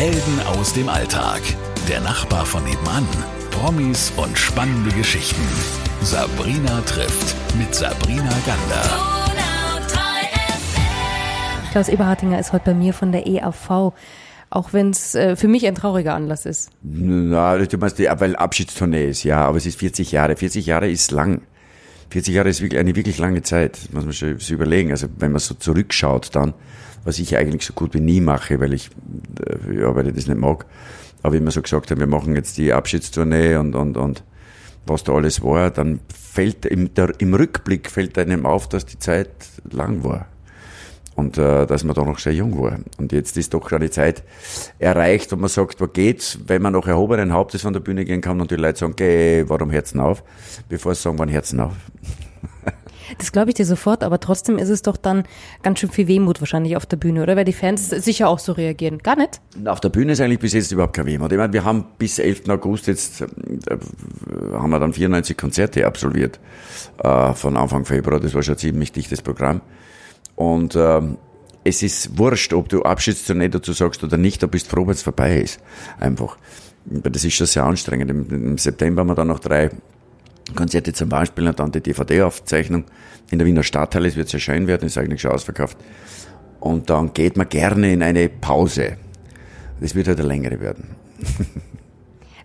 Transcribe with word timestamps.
Helden 0.00 0.40
aus 0.46 0.72
dem 0.72 0.88
Alltag. 0.88 1.42
Der 1.86 2.00
Nachbar 2.00 2.46
von 2.46 2.64
nebenan. 2.64 3.06
Promis 3.50 4.10
und 4.16 4.38
spannende 4.38 4.90
Geschichten. 4.96 5.46
Sabrina 6.00 6.80
trifft 6.86 7.36
mit 7.58 7.74
Sabrina 7.74 8.32
Gander. 8.46 8.82
Klaus 11.70 11.90
Eberhardinger 11.90 12.40
ist 12.40 12.54
heute 12.54 12.64
bei 12.70 12.74
mir 12.74 12.94
von 12.94 13.12
der 13.12 13.26
EAV. 13.26 13.92
Auch 14.48 14.72
wenn 14.72 14.88
es 14.88 15.14
äh, 15.14 15.36
für 15.36 15.48
mich 15.48 15.66
ein 15.66 15.74
trauriger 15.74 16.14
Anlass 16.14 16.46
ist. 16.46 16.70
Na, 16.82 17.58
du 17.58 17.76
meinst, 17.76 17.98
weil 17.98 18.36
Abschiedstournee 18.36 19.10
ist, 19.10 19.24
ja, 19.24 19.44
aber 19.44 19.58
es 19.58 19.66
ist 19.66 19.78
40 19.78 20.12
Jahre. 20.12 20.34
40 20.34 20.64
Jahre 20.64 20.88
ist 20.88 21.10
lang. 21.10 21.42
40 22.08 22.36
Jahre 22.36 22.48
ist 22.48 22.62
wirklich 22.62 22.80
eine 22.80 22.96
wirklich 22.96 23.18
lange 23.18 23.42
Zeit, 23.42 23.78
muss 23.92 24.04
man 24.04 24.14
schon 24.14 24.38
so 24.38 24.54
überlegen. 24.54 24.92
Also 24.92 25.08
wenn 25.18 25.32
man 25.32 25.40
so 25.40 25.52
zurückschaut 25.52 26.34
dann, 26.34 26.54
was 27.04 27.18
ich 27.18 27.36
eigentlich 27.36 27.64
so 27.64 27.72
gut 27.72 27.94
wie 27.94 28.00
nie 28.00 28.20
mache, 28.20 28.60
weil 28.60 28.72
ich, 28.72 28.90
äh, 29.46 29.80
ja, 29.80 29.94
weil 29.94 30.08
ich 30.08 30.14
das 30.14 30.26
nicht 30.26 30.40
mag, 30.40 30.66
aber 31.22 31.36
immer 31.36 31.50
so 31.50 31.62
gesagt 31.62 31.90
habe, 31.90 32.00
wir 32.00 32.06
machen 32.06 32.34
jetzt 32.34 32.58
die 32.58 32.72
Abschiedstournee 32.72 33.56
und, 33.56 33.74
und, 33.74 33.96
und 33.96 34.24
was 34.86 35.04
da 35.04 35.12
alles 35.12 35.42
war, 35.42 35.70
dann 35.70 36.00
fällt 36.12 36.64
im, 36.66 36.94
der, 36.94 37.12
im 37.18 37.34
Rückblick 37.34 37.90
fällt 37.90 38.18
einem 38.18 38.46
auf, 38.46 38.68
dass 38.68 38.86
die 38.86 38.98
Zeit 38.98 39.30
lang 39.70 40.04
war 40.04 40.26
und 41.20 41.38
äh, 41.38 41.66
dass 41.66 41.84
man 41.84 41.94
da 41.94 42.04
noch 42.04 42.18
sehr 42.18 42.32
jung 42.32 42.60
war. 42.60 42.78
Und 42.96 43.12
jetzt 43.12 43.36
ist 43.36 43.54
doch 43.54 43.70
eine 43.72 43.90
Zeit 43.90 44.22
erreicht, 44.78 45.30
wo 45.32 45.36
man 45.36 45.48
sagt, 45.48 45.80
wo 45.80 45.86
geht's, 45.86 46.38
wenn 46.46 46.62
man 46.62 46.72
noch 46.72 46.86
erhobenen 46.86 47.32
Hauptes 47.32 47.62
von 47.62 47.72
der 47.72 47.80
Bühne 47.80 48.04
gehen 48.04 48.20
kann 48.20 48.40
und 48.40 48.50
die 48.50 48.56
Leute 48.56 48.78
sagen, 48.78 48.94
geh, 48.96 49.44
warum 49.46 49.70
Herzen 49.70 50.00
auf, 50.00 50.24
bevor 50.68 50.94
sie 50.94 51.02
sagen, 51.02 51.18
wann 51.18 51.28
Herzen 51.28 51.60
auf. 51.60 51.74
Das 53.18 53.32
glaube 53.32 53.50
ich 53.50 53.54
dir 53.54 53.66
sofort, 53.66 54.02
aber 54.02 54.20
trotzdem 54.20 54.58
ist 54.58 54.68
es 54.68 54.82
doch 54.82 54.96
dann 54.96 55.24
ganz 55.62 55.80
schön 55.80 55.90
viel 55.90 56.08
Wehmut 56.08 56.40
wahrscheinlich 56.40 56.76
auf 56.76 56.86
der 56.86 56.96
Bühne, 56.96 57.22
oder? 57.22 57.36
Weil 57.36 57.44
die 57.44 57.52
Fans 57.52 57.88
sicher 57.88 58.28
auch 58.28 58.38
so 58.38 58.52
reagieren. 58.52 58.98
Gar 58.98 59.16
nicht? 59.16 59.40
Auf 59.64 59.80
der 59.80 59.88
Bühne 59.88 60.12
ist 60.12 60.20
eigentlich 60.20 60.40
bis 60.40 60.52
jetzt 60.52 60.72
überhaupt 60.72 60.94
kein 60.94 61.06
Wehmut. 61.06 61.32
Ich 61.32 61.38
meine, 61.38 61.52
wir 61.52 61.64
haben 61.64 61.86
bis 61.98 62.18
11. 62.18 62.48
August 62.48 62.86
jetzt, 62.86 63.20
äh, 63.20 63.26
haben 64.52 64.70
wir 64.70 64.80
dann 64.80 64.92
94 64.92 65.36
Konzerte 65.36 65.86
absolviert, 65.86 66.40
äh, 67.02 67.32
von 67.34 67.56
Anfang 67.56 67.84
Februar. 67.84 68.20
Das 68.20 68.34
war 68.34 68.42
schon 68.42 68.54
ein 68.54 68.58
ziemlich 68.58 68.92
dichtes 68.92 69.22
Programm. 69.22 69.60
Und 70.36 70.76
ähm, 70.76 71.18
es 71.64 71.82
ist 71.82 72.18
wurscht, 72.18 72.52
ob 72.52 72.68
du 72.68 72.82
Abschiedstournee 72.82 73.48
dazu 73.48 73.72
sagst 73.72 74.02
oder 74.02 74.16
nicht, 74.16 74.42
du 74.42 74.48
bist 74.48 74.68
froh, 74.68 74.86
wenn 74.86 74.94
es 74.94 75.02
vorbei 75.02 75.36
ist. 75.38 75.60
Einfach. 75.98 76.38
Das 76.86 77.24
ist 77.24 77.34
schon 77.34 77.46
sehr 77.46 77.64
anstrengend. 77.64 78.10
Im, 78.10 78.56
September 78.56 79.00
haben 79.00 79.08
wir 79.08 79.14
dann 79.14 79.28
noch 79.28 79.40
drei 79.40 79.70
Konzerte 80.54 80.92
zum 80.92 81.08
Beispiel 81.08 81.46
und 81.48 81.58
dann 81.58 81.72
die 81.72 81.80
DVD-Aufzeichnung 81.80 82.84
in 83.30 83.38
der 83.38 83.46
Wiener 83.46 83.62
Stadthalle. 83.62 84.08
Es 84.08 84.16
wird 84.16 84.28
sehr 84.28 84.40
schön 84.40 84.66
werden, 84.66 84.86
ist 84.86 84.98
eigentlich 84.98 85.20
schon 85.20 85.32
ausverkauft. 85.32 85.78
Und 86.60 86.90
dann 86.90 87.14
geht 87.14 87.36
man 87.36 87.48
gerne 87.48 87.92
in 87.92 88.02
eine 88.02 88.28
Pause. 88.28 88.96
Das 89.80 89.94
wird 89.94 90.08
halt 90.08 90.18
eine 90.18 90.28
längere 90.28 90.60
werden. 90.60 90.96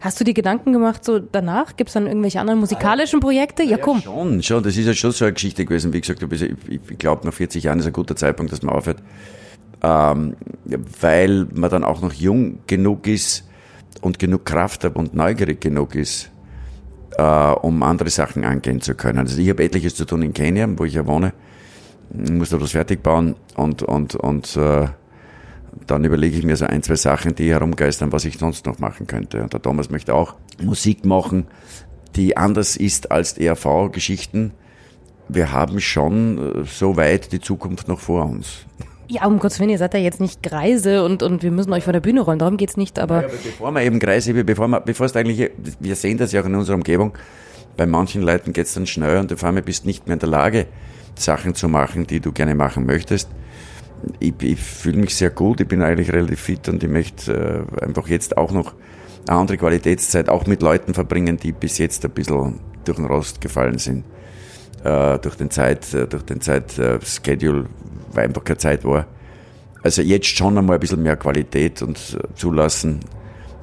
Hast 0.02 0.20
du 0.20 0.24
dir 0.24 0.34
Gedanken 0.34 0.72
gemacht, 0.72 1.04
so 1.04 1.18
danach? 1.18 1.78
Gibt 1.78 1.90
es 1.90 1.96
dann 1.96 2.06
irgendwelche 2.06 2.40
anderen 2.40 2.60
musikalischen 2.60 3.20
Projekte? 3.20 3.64
Ja, 3.64 3.78
komm. 3.78 3.98
Ja, 3.98 4.04
schon, 4.04 4.44
schon. 4.44 4.64
Das 4.64 4.78
ist 4.78 4.86
ja 4.86 4.94
schon 4.94 5.12
so 5.12 5.26
eine 5.26 5.34
Geschichte 5.34 5.66
gewesen. 5.66 5.94
Wie 5.94 6.02
gesagt, 6.02 6.22
ich, 6.22 6.42
ich 6.70 6.98
glaube, 7.00 7.26
nach 7.26 7.34
40 7.34 7.64
Jahren 7.64 7.80
ist 7.80 7.88
ein 7.88 7.94
guter 7.94 8.16
Zeitpunkt, 8.16 8.52
dass 8.52 8.62
man 8.62 8.76
aufhört. 8.76 9.00
Ähm, 9.82 10.36
weil 11.02 11.48
man 11.54 11.70
dann 11.72 11.84
auch 11.84 12.02
noch 12.02 12.14
jung 12.14 12.60
genug 12.68 13.08
ist 13.08 13.46
und 14.02 14.20
genug 14.20 14.46
Kraft 14.46 14.84
hat 14.84 14.96
und 14.96 15.16
neugierig 15.16 15.60
genug 15.60 15.96
ist, 15.96 16.30
äh, 17.18 17.52
um 17.52 17.84
andere 17.84 18.10
Sachen 18.10 18.44
angehen 18.46 18.82
zu 18.82 18.96
können. 18.96 19.20
Also 19.20 19.40
ich 19.40 19.50
habe 19.50 19.64
etliches 19.64 19.96
zu 19.96 20.06
tun 20.06 20.22
in 20.22 20.34
Kenia, 20.34 20.68
wo 20.76 20.86
ich 20.86 20.94
ja 20.94 21.06
wohne. 21.06 21.34
Ich 22.24 22.32
muss 22.32 22.50
da 22.50 22.62
was 22.62 22.72
fertig 22.72 23.02
bauen 23.02 23.36
und, 23.56 23.84
und, 23.84 24.16
und 24.16 24.56
äh, 24.58 24.88
dann 25.88 26.04
überlege 26.04 26.38
ich 26.38 26.46
mir 26.46 26.56
so 26.56 26.66
ein, 26.66 26.84
zwei 26.84 26.96
Sachen, 26.96 27.36
die 27.36 27.52
herumgeistern, 27.52 28.12
was 28.12 28.26
ich 28.26 28.38
sonst 28.38 28.66
noch 28.66 28.80
machen 28.80 29.08
könnte. 29.08 29.42
Und 29.42 29.54
der 29.54 29.62
Thomas 29.62 29.90
möchte 29.90 30.14
auch 30.14 30.36
Musik 30.62 31.06
machen, 31.06 31.48
die 32.16 32.38
anders 32.38 32.78
ist 32.78 33.12
als 33.12 33.38
ERV-Geschichten. 33.38 34.52
Wir 35.28 35.52
haben 35.52 35.82
schon 35.82 36.62
äh, 36.62 36.64
so 36.66 36.98
weit 36.98 37.32
die 37.32 37.42
Zukunft 37.42 37.88
noch 37.88 38.00
vor 38.00 38.26
uns. 38.26 38.66
Ja, 39.08 39.26
um 39.26 39.40
Gottes 39.40 39.60
Willen, 39.60 39.70
ihr 39.70 39.78
seid 39.78 39.94
ja 39.94 40.00
jetzt 40.00 40.20
nicht 40.20 40.42
Greise 40.42 41.04
und, 41.04 41.24
und 41.24 41.44
wir 41.44 41.52
müssen 41.52 41.72
euch 41.74 41.84
vor 41.84 41.94
der 41.94 42.00
Bühne 42.00 42.22
rollen, 42.22 42.40
darum 42.40 42.58
geht's 42.58 42.78
nicht, 42.78 43.00
aber... 43.00 43.22
Ja, 43.22 43.28
aber 43.28 43.38
bevor 43.44 43.72
wir 43.72 43.82
eben 43.82 44.00
Greise, 44.00 44.34
bevor 44.44 44.68
wir, 44.68 44.82
bevor 44.82 45.06
es 45.06 45.16
eigentlich, 45.16 45.52
wir 45.80 45.96
sehen 45.96 46.18
das 46.18 46.32
ja 46.32 46.42
auch 46.42 46.46
in 46.46 46.56
unserer 46.56 46.76
Umgebung, 46.76 47.14
bei 47.78 47.86
manchen 47.86 48.22
Leuten 48.22 48.54
geht's 48.54 48.74
dann 48.74 48.88
schnell 48.88 49.18
und 49.20 49.32
auf 49.34 49.44
einmal 49.44 49.64
bist 49.64 49.86
nicht 49.86 50.08
mehr 50.08 50.14
in 50.14 50.20
der 50.20 50.30
Lage, 50.30 50.68
Sachen 51.16 51.56
zu 51.56 51.70
machen, 51.70 52.08
die 52.08 52.20
du 52.20 52.32
gerne 52.32 52.56
machen 52.56 52.86
möchtest 52.86 53.30
ich, 54.20 54.34
ich 54.42 54.60
fühle 54.60 54.98
mich 54.98 55.16
sehr 55.16 55.30
gut, 55.30 55.62
ich 55.62 55.68
bin 55.68 55.82
eigentlich 55.82 56.12
relativ 56.12 56.42
fit 56.42 56.68
und 56.70 56.84
ich 56.84 56.90
möchte 56.90 57.68
äh, 57.82 57.84
einfach 57.84 58.08
jetzt 58.08 58.38
auch 58.38 58.52
noch 58.52 58.74
eine 59.28 59.40
andere 59.40 59.58
Qualitätszeit 59.58 60.30
auch 60.30 60.46
mit 60.46 60.62
Leuten 60.62 60.94
verbringen, 60.94 61.38
die 61.38 61.52
bis 61.52 61.78
jetzt 61.78 62.06
ein 62.06 62.12
bisschen 62.12 62.60
durch 62.84 62.98
den 62.98 63.06
Rost 63.06 63.42
gefallen 63.42 63.80
sind. 63.80 64.06
Äh, 64.86 65.18
durch 65.18 65.36
den 65.36 65.50
Zeit, 65.50 65.92
äh, 65.96 66.06
durch 66.06 66.22
den 66.26 66.42
Zeitschedule, 66.42 67.62
äh, 67.62 67.66
weil 68.14 68.26
einfach 68.26 68.44
keine 68.44 68.60
Zeit 68.60 68.86
war. 68.86 69.08
Also 69.82 70.04
jetzt 70.04 70.28
schon 70.28 70.56
einmal 70.60 70.76
ein 70.76 70.80
bisschen 70.80 71.02
mehr 71.02 71.18
Qualität 71.18 71.82
und 71.82 71.98
äh, 71.98 72.36
zulassen 72.36 73.00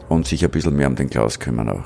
und 0.09 0.27
sich 0.27 0.45
ein 0.45 0.51
bisschen 0.51 0.75
mehr 0.75 0.89
um 0.89 0.97
den 0.97 1.09
Klaus 1.09 1.39
kümmern 1.39 1.69
auch. 1.69 1.85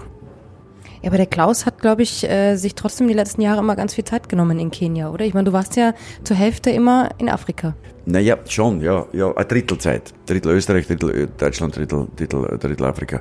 Ja, 1.02 1.10
aber 1.10 1.18
der 1.18 1.26
Klaus 1.26 1.66
hat, 1.66 1.82
glaube 1.82 2.00
ich, 2.00 2.26
äh, 2.26 2.56
sich 2.56 2.76
trotzdem 2.76 3.08
die 3.08 3.14
letzten 3.14 3.42
Jahre 3.42 3.60
immer 3.60 3.76
ganz 3.76 3.92
viel 3.92 4.04
Zeit 4.04 4.30
genommen 4.30 4.58
in 4.58 4.70
Kenia, 4.70 5.10
oder? 5.10 5.26
Ich 5.26 5.34
meine, 5.34 5.44
du 5.44 5.52
warst 5.52 5.76
ja 5.76 5.92
zur 6.24 6.36
Hälfte 6.36 6.70
immer 6.70 7.10
in 7.18 7.28
Afrika. 7.28 7.74
Naja, 8.06 8.38
schon, 8.48 8.80
ja, 8.80 9.04
ja, 9.12 9.36
ein 9.36 9.48
Drittel 9.48 9.76
Zeit. 9.76 10.14
Drittel 10.24 10.52
Österreich, 10.52 10.86
Drittel 10.86 11.28
Deutschland, 11.36 11.76
Drittel, 11.76 12.08
Drittel, 12.16 12.58
Drittel 12.58 12.86
Afrika. 12.86 13.20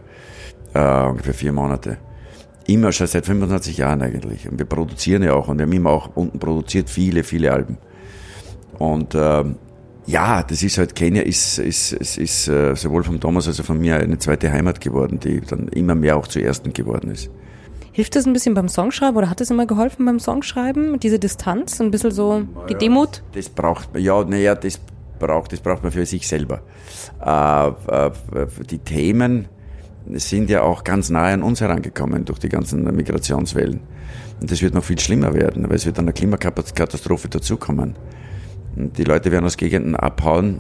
Äh, 0.74 1.10
ungefähr 1.10 1.34
vier 1.34 1.52
Monate. 1.52 1.98
Immer 2.68 2.92
schon 2.92 3.08
seit 3.08 3.26
25 3.26 3.78
Jahren 3.78 4.02
eigentlich. 4.02 4.50
Und 4.50 4.58
wir 4.58 4.66
produzieren 4.66 5.24
ja 5.24 5.34
auch 5.34 5.48
und 5.48 5.58
wir 5.60 5.66
haben 5.66 5.74
immer 5.74 5.92
auch 5.92 6.16
unten 6.16 6.40
produziert 6.40 6.90
viele, 6.90 7.24
viele 7.24 7.52
Alben. 7.52 7.78
Und 8.80 9.16
ähm, 9.16 9.56
ja, 10.08 10.44
das 10.44 10.62
ist 10.62 10.78
halt, 10.78 10.96
Kenia 10.96 11.24
ist, 11.24 11.58
ist, 11.58 11.94
ist, 11.94 12.18
ist 12.18 12.48
äh, 12.48 12.76
sowohl 12.76 13.04
von 13.04 13.20
Thomas 13.20 13.48
als 13.48 13.60
auch 13.60 13.66
von 13.66 13.80
mir 13.80 13.98
eine 13.98 14.18
zweite 14.18 14.52
Heimat 14.52 14.82
geworden, 14.82 15.20
die 15.20 15.42
dann 15.42 15.68
immer 15.70 15.96
mehr 15.96 16.18
auch 16.18 16.28
zur 16.28 16.44
ersten 16.44 16.74
geworden 16.74 17.12
ist. 17.12 17.30
Hilft 17.92 18.16
das 18.16 18.26
ein 18.26 18.34
bisschen 18.34 18.54
beim 18.54 18.68
Songschreiben 18.68 19.16
oder 19.16 19.30
hat 19.30 19.42
es 19.42 19.50
immer 19.50 19.66
geholfen 19.66 20.06
beim 20.06 20.20
Songschreiben? 20.20 21.00
Diese 21.00 21.18
Distanz, 21.18 21.80
ein 21.80 21.92
bisschen 21.92 22.12
so 22.12 22.44
die 22.68 22.74
ja, 22.74 22.80
Demut? 22.80 23.24
Das 23.34 23.50
braucht 23.50 23.94
man, 23.94 24.04
ja, 24.04 24.24
naja, 24.24 24.54
das 24.54 24.80
braucht, 25.18 25.54
das 25.54 25.62
braucht 25.62 25.82
man 25.82 25.92
für 25.92 26.06
sich 26.06 26.28
selber. 26.28 26.62
Äh, 27.26 27.68
äh, 27.70 28.12
die 28.70 28.80
Themen 28.80 29.48
sind 30.14 30.50
ja 30.50 30.62
auch 30.62 30.84
ganz 30.84 31.10
nahe 31.10 31.34
an 31.34 31.44
uns 31.44 31.62
herangekommen 31.62 32.26
durch 32.26 32.40
die 32.40 32.50
ganzen 32.50 32.84
Migrationswellen. 32.84 33.80
Und 34.42 34.52
das 34.52 34.62
wird 34.62 34.74
noch 34.74 34.84
viel 34.84 35.00
schlimmer 35.00 35.34
werden, 35.34 35.68
weil 35.70 35.76
es 35.76 35.86
wird 35.86 35.98
eine 35.98 36.14
Klimakatastrophe 36.14 37.30
dazukommen. 37.30 37.96
Und 38.76 38.98
die 38.98 39.04
Leute 39.04 39.32
werden 39.32 39.46
aus 39.46 39.58
Gegenden 39.58 39.96
abhauen, 39.96 40.60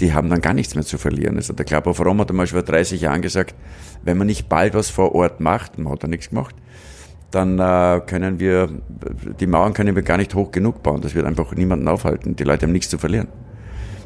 die 0.00 0.14
haben 0.14 0.30
dann 0.30 0.40
gar 0.40 0.54
nichts 0.54 0.74
mehr 0.74 0.84
zu 0.84 0.96
verlieren. 0.96 1.36
Also 1.36 1.52
der 1.52 1.66
Club 1.66 1.86
of 1.86 2.00
Rome 2.00 2.22
hat 2.22 2.30
einmal 2.30 2.46
schon 2.46 2.58
vor 2.58 2.66
30 2.66 3.00
Jahren 3.02 3.20
gesagt, 3.20 3.54
wenn 4.02 4.16
man 4.16 4.26
nicht 4.26 4.48
bald 4.48 4.74
was 4.74 4.88
vor 4.88 5.14
Ort 5.14 5.40
macht, 5.40 5.78
man 5.78 5.92
hat 5.92 6.02
da 6.02 6.08
nichts 6.08 6.30
gemacht, 6.30 6.54
dann 7.30 7.58
äh, 7.58 8.00
können 8.06 8.40
wir, 8.40 8.70
die 9.38 9.46
Mauern 9.46 9.74
können 9.74 9.94
wir 9.94 10.02
gar 10.02 10.16
nicht 10.16 10.34
hoch 10.34 10.50
genug 10.50 10.82
bauen. 10.82 11.00
Das 11.00 11.14
wird 11.14 11.26
einfach 11.26 11.54
niemanden 11.54 11.86
aufhalten. 11.86 12.34
Die 12.34 12.44
Leute 12.44 12.66
haben 12.66 12.72
nichts 12.72 12.88
zu 12.88 12.98
verlieren. 12.98 13.28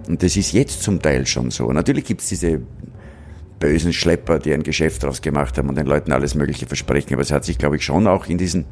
Und 0.09 0.23
das 0.23 0.37
ist 0.37 0.53
jetzt 0.53 0.83
zum 0.83 1.01
Teil 1.01 1.27
schon 1.27 1.51
so. 1.51 1.73
Natürlich 1.73 2.05
gibt 2.05 2.21
es 2.21 2.29
diese 2.29 2.61
bösen 3.65 3.95
Schlepper, 3.95 4.39
die 4.39 4.53
ein 4.53 4.63
Geschäft 4.63 5.03
daraus 5.03 5.23
gemacht 5.23 5.57
haben 5.57 5.71
und 5.71 5.79
den 5.79 5.87
Leuten 5.87 6.13
alles 6.13 6.35
Mögliche 6.35 6.67
versprechen. 6.67 7.15
Aber 7.15 7.23
es 7.23 7.33
hat 7.33 7.47
sich, 7.47 7.57
glaube 7.57 7.77
ich, 7.77 7.85
schon 7.85 8.07
auch 8.07 8.27
in 8.27 8.37
diesen 8.37 8.67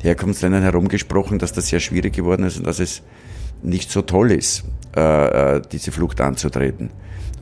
Herkunftsländern 0.00 0.62
herumgesprochen, 0.62 1.40
dass 1.40 1.52
das 1.52 1.66
sehr 1.66 1.80
schwierig 1.80 2.14
geworden 2.14 2.44
ist 2.44 2.56
und 2.56 2.66
dass 2.66 2.78
es 2.78 3.02
nicht 3.64 3.90
so 3.90 4.02
toll 4.02 4.30
ist, 4.30 4.62
äh, 4.96 5.56
äh 5.56 5.62
diese 5.72 5.90
Flucht 5.90 6.20
anzutreten. 6.20 6.90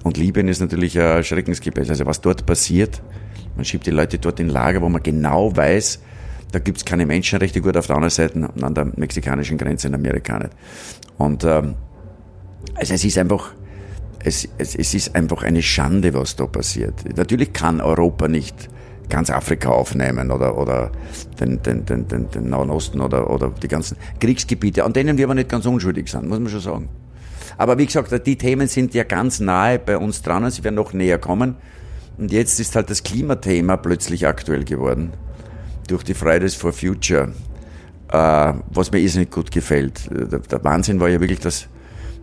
Und 0.05 0.17
Libyen 0.17 0.49
ist 0.49 0.61
natürlich 0.61 0.99
ein 0.99 1.23
Schreckensgebet. 1.23 1.91
Also 1.91 2.07
was 2.07 2.23
dort 2.23 2.47
passiert, 2.47 3.03
man 3.57 3.67
schiebt 3.67 3.87
die 3.87 3.91
Leute 3.91 4.19
dort 4.19 4.41
in 4.41 4.49
Lager, 4.49 4.81
wo 4.81 4.89
man 4.89 5.03
genau 5.03 5.55
weiß, 5.55 6.01
da 6.53 6.61
gibt 6.61 6.79
es 6.79 6.85
keine 6.87 7.05
Menschenrechte, 7.05 7.61
gut 7.61 7.77
auf 7.77 7.89
der 7.89 7.97
anderen 7.97 8.11
Seite 8.11 8.49
an 8.63 8.75
der 8.75 8.87
mexikanischen 8.97 9.59
Grenze 9.59 9.89
in 9.89 9.95
Amerika 9.95 10.39
nicht. 10.39 10.53
Und 11.19 11.45
ähm, 11.45 11.75
also 12.75 12.95
es 12.95 13.05
ist 13.05 13.19
einfach, 13.19 13.53
es, 14.27 14.49
es, 14.59 14.75
es 14.75 14.93
ist 14.93 15.15
einfach 15.15 15.45
eine 15.45 15.63
Schande, 15.63 16.13
was 16.13 16.35
da 16.35 16.47
passiert. 16.47 16.95
Natürlich 17.17 17.53
kann 17.53 17.81
Europa 17.81 18.27
nicht 18.27 18.69
ganz 19.09 19.31
Afrika 19.31 19.69
aufnehmen 19.69 20.33
oder, 20.33 20.59
oder 20.59 20.91
den, 21.39 21.63
den, 21.63 21.87
den, 21.87 22.09
den, 22.09 22.29
den 22.31 22.49
Nahen 22.49 22.71
Osten 22.71 23.01
oder, 23.01 23.31
oder 23.31 23.51
die 23.51 23.69
ganzen 23.69 23.97
Kriegsgebiete, 24.19 24.83
an 24.83 24.93
denen 24.93 25.17
wir 25.17 25.27
aber 25.27 25.37
nicht 25.37 25.49
ganz 25.49 25.65
unschuldig 25.65 26.09
sind, 26.09 26.29
muss 26.29 26.41
man 26.41 26.49
schon 26.49 26.61
sagen. 26.61 26.89
Aber 27.57 27.79
wie 27.79 27.87
gesagt, 27.87 28.27
die 28.27 28.37
Themen 28.37 28.67
sind 28.67 28.95
ja 28.95 29.05
ganz 29.05 29.39
nahe 29.39 29.79
bei 29.79 29.97
uns 29.97 30.23
dran 30.23 30.43
und 30.43 30.51
sie 30.51 30.65
werden 30.65 30.75
noch 30.75 30.93
näher 30.93 31.19
kommen. 31.19 31.55
Und 32.19 32.33
jetzt 32.33 32.59
ist 32.59 32.75
halt 32.75 32.91
das 32.91 33.05
Klimathema 33.05 33.77
plötzlich 33.77 34.27
aktuell 34.27 34.65
geworden. 34.65 35.13
Durch 35.87 36.03
die 36.03 36.15
Fridays 36.15 36.57
for 36.57 36.73
Future. 36.73 37.33
Äh, 38.09 38.55
was 38.71 38.91
mir 38.91 38.99
irrsinnig 38.99 39.31
gut 39.31 39.53
gefällt. 39.53 40.11
Der, 40.11 40.41
der 40.41 40.65
Wahnsinn 40.65 40.99
war 40.99 41.09
ja 41.09 41.21
wirklich, 41.21 41.41
dass 41.41 41.69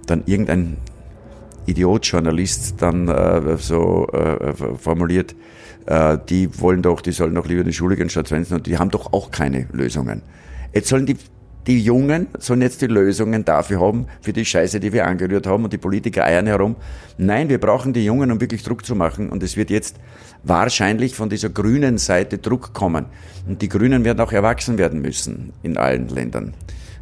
dann 0.06 0.24
irgendein 0.26 0.78
Idiot-Journalist 1.66 2.76
dann 2.82 3.08
äh, 3.08 3.58
so 3.58 4.08
äh, 4.08 4.54
formuliert, 4.78 5.36
äh, 5.86 6.18
die 6.30 6.60
wollen 6.60 6.82
doch, 6.82 7.02
die 7.02 7.12
sollen 7.12 7.36
doch 7.36 7.48
lieber 7.48 7.64
die 7.64 7.74
Schule 7.74 7.96
gehen 7.96 8.10
statt 8.10 8.28
Svensson 8.28 8.58
und 8.58 8.68
die 8.68 8.78
haben 8.78 8.90
doch 8.90 9.14
auch 9.14 9.32
keine 9.32 9.68
Lösungen. 9.72 10.22
Jetzt 10.74 10.90
sollen 10.90 11.06
die 11.06 11.18
die 11.68 11.82
Jungen 11.82 12.28
sollen 12.40 12.62
jetzt 12.62 12.82
die 12.82 12.88
Lösungen 12.88 13.46
dafür 13.46 13.80
haben, 13.80 14.08
für 14.22 14.34
die 14.34 14.44
Scheiße, 14.44 14.82
die 14.82 14.92
wir 14.92 15.08
angerührt 15.08 15.48
haben 15.48 15.64
und 15.64 15.72
die 15.72 15.78
Politiker 15.78 16.26
eiern 16.26 16.46
herum. 16.46 16.76
Nein, 17.18 17.48
wir 17.48 17.58
brauchen 17.58 17.94
die 17.94 18.04
Jungen, 18.04 18.32
um 18.32 18.42
wirklich 18.42 18.64
Druck 18.64 18.86
zu 18.86 18.96
machen 18.96 19.30
und 19.30 19.42
es 19.44 19.56
wird 19.56 19.70
jetzt 19.70 19.96
wahrscheinlich 20.44 21.16
von 21.16 21.30
dieser 21.30 21.50
grünen 21.50 21.98
Seite 21.98 22.38
Druck 22.38 22.74
kommen. 22.74 23.06
Und 23.48 23.62
die 23.62 23.70
Grünen 23.70 24.04
werden 24.04 24.20
auch 24.20 24.34
erwachsen 24.34 24.78
werden 24.78 25.02
müssen 25.02 25.54
in 25.64 25.78
allen 25.78 26.10
Ländern, 26.10 26.54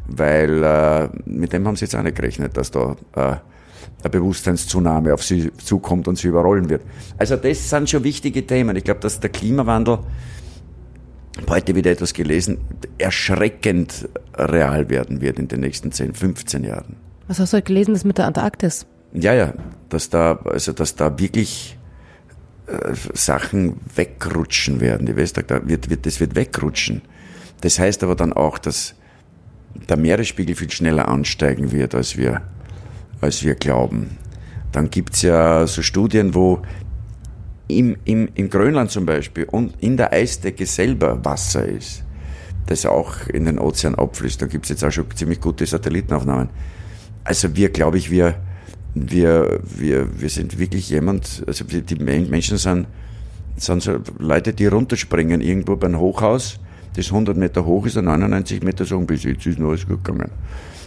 weil 0.06 0.62
äh, 0.62 1.08
mit 1.26 1.52
dem 1.52 1.66
haben 1.66 1.74
sie 1.74 1.86
jetzt 1.86 1.96
auch 1.96 2.02
nicht 2.02 2.16
gerechnet, 2.16 2.56
dass 2.56 2.70
da 2.70 2.96
äh, 3.16 3.36
eine 4.02 4.10
Bewusstseinszunahme 4.10 5.14
auf 5.14 5.22
sie 5.22 5.52
zukommt 5.56 6.08
und 6.08 6.16
sie 6.16 6.28
überrollen 6.28 6.68
wird. 6.68 6.82
Also 7.18 7.36
das 7.36 7.70
sind 7.70 7.88
schon 7.88 8.04
wichtige 8.04 8.46
Themen. 8.46 8.76
Ich 8.76 8.84
glaube, 8.84 9.00
dass 9.00 9.20
der 9.20 9.30
Klimawandel 9.30 9.98
heute 11.48 11.74
wieder 11.74 11.90
etwas 11.90 12.12
gelesen, 12.12 12.58
erschreckend 12.98 14.08
real 14.34 14.90
werden 14.90 15.20
wird 15.20 15.38
in 15.38 15.48
den 15.48 15.60
nächsten 15.60 15.92
10, 15.92 16.14
15 16.14 16.64
Jahren. 16.64 16.96
Was 17.28 17.38
hast 17.38 17.52
du 17.52 17.58
heute 17.58 17.66
gelesen, 17.66 17.94
das 17.94 18.04
mit 18.04 18.18
der 18.18 18.26
Antarktis? 18.26 18.86
Ja, 19.14 19.34
ja, 19.34 19.54
dass 19.88 20.10
da, 20.10 20.40
also, 20.44 20.72
dass 20.72 20.96
da 20.96 21.18
wirklich 21.18 21.78
äh, 22.66 22.94
Sachen 23.14 23.80
wegrutschen 23.94 24.80
werden. 24.80 25.06
Die 25.06 25.16
Westag, 25.16 25.48
da 25.48 25.66
wird, 25.66 25.90
wird, 25.90 26.06
das 26.06 26.20
wird 26.20 26.34
wegrutschen. 26.34 27.02
Das 27.60 27.78
heißt 27.78 28.02
aber 28.02 28.14
dann 28.14 28.32
auch, 28.32 28.58
dass 28.58 28.94
der 29.88 29.96
Meeresspiegel 29.96 30.54
viel 30.54 30.70
schneller 30.70 31.08
ansteigen 31.08 31.72
wird, 31.72 31.94
als 31.94 32.16
wir, 32.16 32.42
als 33.22 33.42
wir 33.42 33.54
glauben. 33.54 34.18
Dann 34.72 34.90
gibt's 34.90 35.22
ja 35.22 35.66
so 35.66 35.82
Studien, 35.82 36.34
wo 36.34 36.62
im, 37.68 37.96
im, 38.04 38.28
in 38.34 38.50
Grönland 38.50 38.90
zum 38.90 39.06
Beispiel 39.06 39.44
und 39.44 39.74
in 39.80 39.96
der 39.96 40.12
Eisdecke 40.12 40.66
selber 40.66 41.24
Wasser 41.24 41.66
ist, 41.66 42.04
das 42.66 42.84
auch 42.86 43.28
in 43.28 43.44
den 43.44 43.58
Ozean 43.58 43.94
abfließt. 43.94 44.42
Da 44.42 44.46
gibt 44.46 44.64
es 44.66 44.70
jetzt 44.70 44.84
auch 44.84 44.90
schon 44.90 45.06
ziemlich 45.14 45.40
gute 45.40 45.64
Satellitenaufnahmen. 45.64 46.50
Also 47.24 47.54
wir, 47.56 47.70
glaube 47.70 47.98
ich, 47.98 48.10
wir, 48.10 48.34
wir, 48.94 49.60
wir, 49.62 50.20
wir 50.20 50.28
sind 50.28 50.58
wirklich 50.58 50.90
jemand, 50.90 51.44
also 51.46 51.64
die 51.64 51.94
Menschen 51.96 52.58
sind, 52.58 52.86
sind 53.56 53.82
so 53.82 54.00
Leute, 54.18 54.52
die 54.52 54.66
runterspringen 54.66 55.40
irgendwo 55.40 55.76
beim 55.76 55.98
Hochhaus, 55.98 56.58
das 56.96 57.06
100 57.06 57.36
Meter 57.36 57.64
hoch 57.64 57.86
ist 57.86 57.96
und 57.96 58.04
99 58.04 58.62
Meter 58.62 58.84
sagen, 58.84 59.06
bis 59.06 59.24
jetzt 59.24 59.46
ist 59.46 59.58
noch 59.58 59.70
alles 59.70 59.86
gut 59.86 60.04
gegangen. 60.04 60.30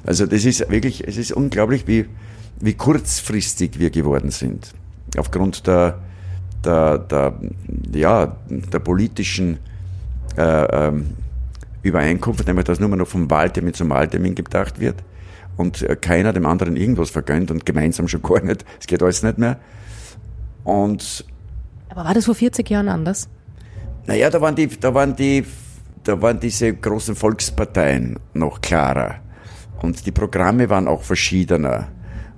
Also 0.05 0.25
das 0.25 0.45
ist 0.45 0.69
wirklich, 0.69 1.07
es 1.07 1.17
ist 1.17 1.31
unglaublich, 1.31 1.87
wie, 1.87 2.05
wie 2.59 2.73
kurzfristig 2.73 3.79
wir 3.79 3.89
geworden 3.89 4.31
sind. 4.31 4.73
Aufgrund 5.17 5.65
der, 5.65 5.99
der, 6.63 6.99
der, 6.99 7.33
ja, 7.93 8.35
der 8.49 8.79
politischen 8.79 9.57
äh, 10.37 10.41
ähm, 10.41 11.07
Übereinkunft, 11.81 12.45
nämlich 12.47 12.65
dass 12.65 12.79
nur 12.79 12.89
noch 12.89 13.07
vom 13.07 13.29
Wahltermin 13.29 13.73
zum 13.73 13.89
Wahltermin 13.89 14.35
gedacht 14.35 14.79
wird 14.79 15.03
und 15.57 15.81
äh, 15.81 15.95
keiner 15.95 16.33
dem 16.33 16.45
anderen 16.45 16.75
irgendwas 16.75 17.09
vergönnt 17.09 17.51
und 17.51 17.65
gemeinsam 17.65 18.07
schon 18.07 18.21
gar 18.21 18.41
nicht. 18.41 18.65
Es 18.79 18.87
geht 18.87 19.01
alles 19.01 19.23
nicht 19.23 19.37
mehr. 19.37 19.57
Und 20.63 21.25
Aber 21.89 22.03
war 22.03 22.13
das 22.13 22.25
vor 22.25 22.35
40 22.35 22.69
Jahren 22.69 22.89
anders? 22.89 23.29
Naja, 24.07 24.29
da 24.29 24.41
waren 24.41 24.55
die, 24.55 24.67
da 24.67 24.93
waren 24.93 25.15
die, 25.15 25.45
da 26.05 26.21
waren 26.21 26.39
diese 26.39 26.73
großen 26.73 27.15
Volksparteien 27.15 28.19
noch 28.33 28.61
klarer. 28.61 29.15
Und 29.81 30.05
die 30.05 30.11
Programme 30.11 30.69
waren 30.69 30.87
auch 30.87 31.01
verschiedener. 31.01 31.89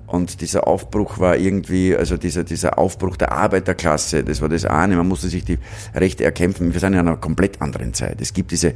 Und 0.07 0.39
dieser 0.39 0.67
Aufbruch 0.67 1.19
war 1.19 1.35
irgendwie, 1.35 1.95
also 1.95 2.15
dieser, 2.15 2.45
dieser 2.45 2.79
Aufbruch 2.79 3.17
der 3.17 3.33
Arbeiterklasse, 3.33 4.23
das 4.23 4.41
war 4.41 4.47
das 4.47 4.63
eine, 4.63 4.95
man 4.95 5.07
musste 5.07 5.27
sich 5.27 5.43
die 5.43 5.59
Rechte 5.93 6.23
erkämpfen. 6.23 6.73
Wir 6.73 6.79
sind 6.79 6.93
in 6.93 6.99
einer 6.99 7.17
komplett 7.17 7.61
anderen 7.61 7.93
Zeit. 7.93 8.21
Es 8.21 8.33
gibt 8.33 8.51
diese, 8.51 8.73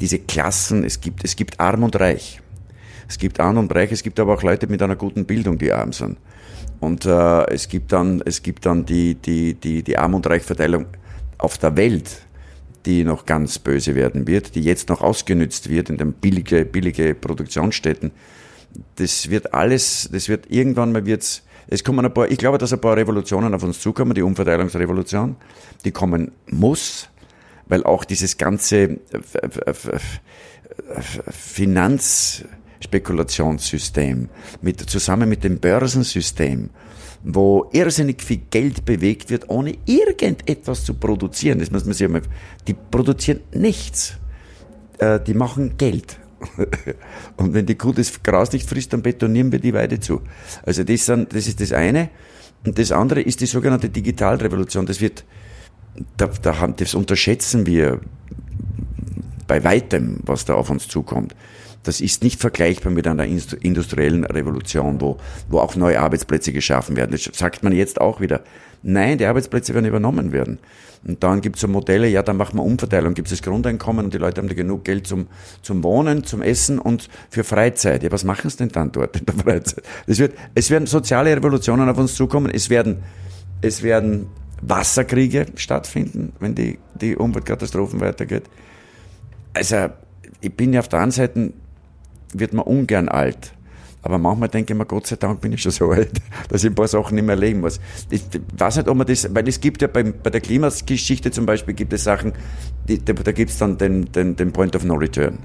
diese 0.00 0.18
Klassen, 0.18 0.82
es 0.82 1.00
gibt, 1.00 1.22
es 1.22 1.36
gibt 1.36 1.60
Arm 1.60 1.84
und 1.84 1.98
Reich. 2.00 2.40
Es 3.08 3.16
gibt 3.18 3.38
Arm 3.38 3.58
und 3.58 3.72
Reich, 3.72 3.92
es 3.92 4.02
gibt 4.02 4.18
aber 4.18 4.34
auch 4.34 4.42
Leute 4.42 4.66
mit 4.66 4.82
einer 4.82 4.96
guten 4.96 5.24
Bildung, 5.24 5.56
die 5.56 5.72
arm 5.72 5.92
sind. 5.92 6.18
Und 6.80 7.06
äh, 7.06 7.44
es 7.52 7.68
gibt 7.68 7.92
dann, 7.92 8.20
es 8.24 8.42
gibt 8.42 8.66
dann 8.66 8.84
die, 8.84 9.14
die, 9.14 9.54
die, 9.54 9.84
die 9.84 9.96
Arm- 9.96 10.14
und 10.14 10.26
Reichverteilung 10.26 10.86
auf 11.38 11.58
der 11.58 11.76
Welt, 11.76 12.26
die 12.86 13.04
noch 13.04 13.26
ganz 13.26 13.58
böse 13.58 13.94
werden 13.94 14.26
wird, 14.26 14.54
die 14.54 14.62
jetzt 14.62 14.88
noch 14.88 15.02
ausgenützt 15.02 15.68
wird 15.68 15.90
in 15.90 15.98
den 15.98 16.12
billige, 16.12 16.64
billige 16.64 17.14
Produktionsstätten. 17.14 18.10
Das 18.96 19.30
wird 19.30 19.54
alles, 19.54 20.08
das 20.12 20.28
wird 20.28 20.50
irgendwann 20.50 20.92
mal 20.92 21.06
wird's, 21.06 21.42
es 21.68 21.84
kommen 21.84 22.04
ein 22.04 22.12
paar, 22.12 22.28
ich 22.30 22.38
glaube, 22.38 22.58
dass 22.58 22.72
ein 22.72 22.80
paar 22.80 22.96
Revolutionen 22.96 23.54
auf 23.54 23.62
uns 23.62 23.80
zukommen, 23.80 24.14
die 24.14 24.22
Umverteilungsrevolution, 24.22 25.36
die 25.84 25.92
kommen 25.92 26.32
muss, 26.50 27.08
weil 27.66 27.84
auch 27.84 28.04
dieses 28.04 28.36
ganze 28.36 28.98
Finanzspekulationssystem 31.30 34.28
mit, 34.60 34.80
zusammen 34.80 35.28
mit 35.28 35.44
dem 35.44 35.60
Börsensystem, 35.60 36.70
wo 37.24 37.68
irrsinnig 37.72 38.22
viel 38.22 38.40
Geld 38.50 38.84
bewegt 38.84 39.30
wird, 39.30 39.48
ohne 39.48 39.76
irgendetwas 39.86 40.84
zu 40.84 40.94
produzieren. 40.94 41.58
Das 41.58 41.70
muss 41.70 41.84
man 41.84 41.94
sich 41.94 42.06
einmal, 42.06 42.22
die 42.66 42.74
produzieren 42.74 43.40
nichts. 43.52 44.18
Äh, 44.98 45.20
die 45.20 45.34
machen 45.34 45.76
Geld. 45.76 46.18
Und 47.36 47.54
wenn 47.54 47.66
die 47.66 47.76
Kuh 47.76 47.92
das 47.92 48.22
Gras 48.22 48.52
nicht 48.52 48.68
frisst, 48.68 48.92
dann 48.92 49.02
betonieren 49.02 49.52
wir 49.52 49.60
die 49.60 49.72
Weide 49.72 50.00
zu. 50.00 50.20
Also 50.64 50.82
das, 50.82 51.06
sind, 51.06 51.32
das 51.32 51.46
ist 51.46 51.60
das 51.60 51.72
eine. 51.72 52.10
Und 52.64 52.78
das 52.78 52.92
andere 52.92 53.20
ist 53.20 53.40
die 53.40 53.46
sogenannte 53.46 53.88
Digitalrevolution. 53.88 54.86
Das 54.86 55.00
wird, 55.00 55.24
da, 56.16 56.26
da 56.26 56.58
haben, 56.58 56.74
das 56.76 56.94
unterschätzen 56.94 57.66
wir 57.66 58.00
bei 59.46 59.62
weitem, 59.64 60.20
was 60.24 60.44
da 60.44 60.54
auf 60.54 60.70
uns 60.70 60.88
zukommt. 60.88 61.34
Das 61.82 62.00
ist 62.00 62.22
nicht 62.22 62.40
vergleichbar 62.40 62.92
mit 62.92 63.06
einer 63.06 63.24
industriellen 63.24 64.24
Revolution, 64.24 65.00
wo, 65.00 65.18
wo 65.48 65.58
auch 65.58 65.74
neue 65.74 66.00
Arbeitsplätze 66.00 66.52
geschaffen 66.52 66.96
werden. 66.96 67.10
Das 67.10 67.24
sagt 67.36 67.62
man 67.62 67.72
jetzt 67.72 68.00
auch 68.00 68.20
wieder. 68.20 68.42
Nein, 68.82 69.18
die 69.18 69.26
Arbeitsplätze 69.26 69.74
werden 69.74 69.86
übernommen 69.86 70.32
werden. 70.32 70.58
Und 71.04 71.22
dann 71.24 71.40
gibt 71.40 71.56
es 71.56 71.62
so 71.62 71.68
Modelle, 71.68 72.06
ja, 72.06 72.22
dann 72.22 72.36
machen 72.36 72.58
wir 72.58 72.62
Umverteilung, 72.62 73.14
gibt 73.14 73.26
es 73.26 73.38
das 73.38 73.42
Grundeinkommen 73.42 74.04
und 74.04 74.14
die 74.14 74.18
Leute 74.18 74.40
haben 74.40 74.48
da 74.48 74.54
genug 74.54 74.84
Geld 74.84 75.06
zum, 75.06 75.26
zum 75.60 75.82
Wohnen, 75.82 76.22
zum 76.22 76.42
Essen 76.42 76.78
und 76.78 77.08
für 77.28 77.42
Freizeit. 77.42 78.04
Ja, 78.04 78.12
was 78.12 78.22
machen 78.22 78.48
sie 78.50 78.58
denn 78.58 78.68
dann 78.68 78.92
dort 78.92 79.16
in 79.16 79.26
der 79.26 79.34
Freizeit? 79.34 79.82
Es, 80.06 80.20
wird, 80.20 80.34
es 80.54 80.70
werden 80.70 80.86
soziale 80.86 81.34
Revolutionen 81.34 81.88
auf 81.88 81.98
uns 81.98 82.14
zukommen, 82.14 82.52
es 82.54 82.70
werden, 82.70 83.02
es 83.62 83.82
werden 83.82 84.28
Wasserkriege 84.60 85.46
stattfinden, 85.56 86.34
wenn 86.38 86.54
die, 86.54 86.78
die 87.00 87.16
Umweltkatastrophen 87.16 88.00
weitergeht. 88.00 88.44
Also, 89.54 89.88
ich 90.40 90.54
bin 90.54 90.72
ja 90.72 90.80
auf 90.80 90.88
der 90.88 91.00
einen 91.00 91.10
Seite, 91.10 91.52
wird 92.32 92.52
man 92.52 92.64
ungern 92.64 93.08
alt. 93.08 93.54
Aber 94.02 94.18
manchmal 94.18 94.48
denke 94.48 94.72
ich 94.72 94.78
mir, 94.78 94.84
Gott 94.84 95.06
sei 95.06 95.16
Dank 95.16 95.40
bin 95.40 95.52
ich 95.52 95.62
schon 95.62 95.72
so 95.72 95.90
alt, 95.90 96.10
dass 96.48 96.64
ich 96.64 96.70
ein 96.70 96.74
paar 96.74 96.88
Sachen 96.88 97.14
nicht 97.14 97.24
mehr 97.24 97.36
erleben 97.36 97.60
muss. 97.60 97.80
Ich 98.10 98.22
weiß 98.56 98.76
nicht, 98.76 98.88
ob 98.88 98.96
man 98.96 99.06
das, 99.06 99.32
weil 99.32 99.48
es 99.48 99.60
gibt 99.60 99.80
ja 99.80 99.88
bei, 99.88 100.02
bei 100.02 100.30
der 100.30 100.40
Klimageschichte 100.40 101.30
zum 101.30 101.46
Beispiel 101.46 101.74
gibt 101.74 101.92
es 101.92 102.04
Sachen, 102.04 102.32
die, 102.88 103.02
da, 103.02 103.12
da 103.12 103.32
gibt 103.32 103.52
es 103.52 103.58
dann 103.58 103.78
den, 103.78 104.10
den, 104.10 104.34
den 104.34 104.52
Point 104.52 104.74
of 104.74 104.84
No 104.84 104.94
Return. 104.94 105.38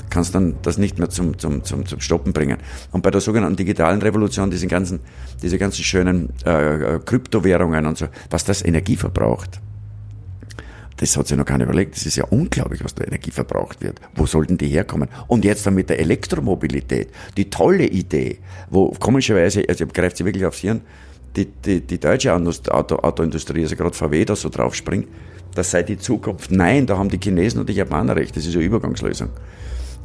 Du 0.00 0.04
kannst 0.10 0.34
dann 0.34 0.56
das 0.60 0.76
nicht 0.76 0.98
mehr 0.98 1.08
zum, 1.08 1.38
zum, 1.38 1.64
zum, 1.64 1.86
zum 1.86 2.00
Stoppen 2.00 2.34
bringen. 2.34 2.58
Und 2.92 3.02
bei 3.02 3.10
der 3.10 3.22
sogenannten 3.22 3.56
digitalen 3.56 4.02
Revolution, 4.02 4.50
diese 4.50 4.66
ganzen, 4.66 5.00
diese 5.42 5.56
ganzen 5.58 5.82
schönen 5.82 6.28
äh, 6.44 7.00
Kryptowährungen 7.04 7.86
und 7.86 7.96
so, 7.96 8.08
was 8.28 8.44
das 8.44 8.62
Energie 8.62 8.96
verbraucht 8.96 9.60
das 11.04 11.16
hat 11.18 11.26
sich 11.26 11.36
noch 11.36 11.44
keiner 11.44 11.64
überlegt. 11.64 11.96
Das 11.96 12.06
ist 12.06 12.16
ja 12.16 12.24
unglaublich, 12.24 12.82
was 12.82 12.94
da 12.94 13.04
Energie 13.04 13.30
verbraucht 13.30 13.82
wird. 13.82 14.00
Wo 14.14 14.26
sollten 14.26 14.56
die 14.56 14.68
herkommen? 14.68 15.08
Und 15.28 15.44
jetzt 15.44 15.66
dann 15.66 15.74
mit 15.74 15.90
der 15.90 15.98
Elektromobilität. 15.98 17.08
Die 17.36 17.50
tolle 17.50 17.86
Idee, 17.86 18.38
wo 18.70 18.88
komischerweise, 18.90 19.64
also 19.68 19.86
greift 19.86 20.16
sie 20.16 20.24
wirklich 20.24 20.46
aufs 20.46 20.60
Hirn, 20.60 20.80
die, 21.36 21.46
die, 21.46 21.80
die 21.80 21.98
deutsche 21.98 22.32
Auto, 22.32 22.96
Autoindustrie, 22.96 23.62
also 23.62 23.76
gerade 23.76 23.94
VW, 23.94 24.24
da 24.24 24.36
so 24.36 24.48
drauf 24.48 24.74
springt, 24.74 25.08
das 25.54 25.70
sei 25.70 25.82
die 25.82 25.98
Zukunft. 25.98 26.50
Nein, 26.50 26.86
da 26.86 26.96
haben 26.96 27.10
die 27.10 27.18
Chinesen 27.18 27.60
und 27.60 27.68
die 27.68 27.74
Japaner 27.74 28.16
recht. 28.16 28.36
Das 28.36 28.46
ist 28.46 28.54
eine 28.54 28.64
Übergangslösung. 28.64 29.28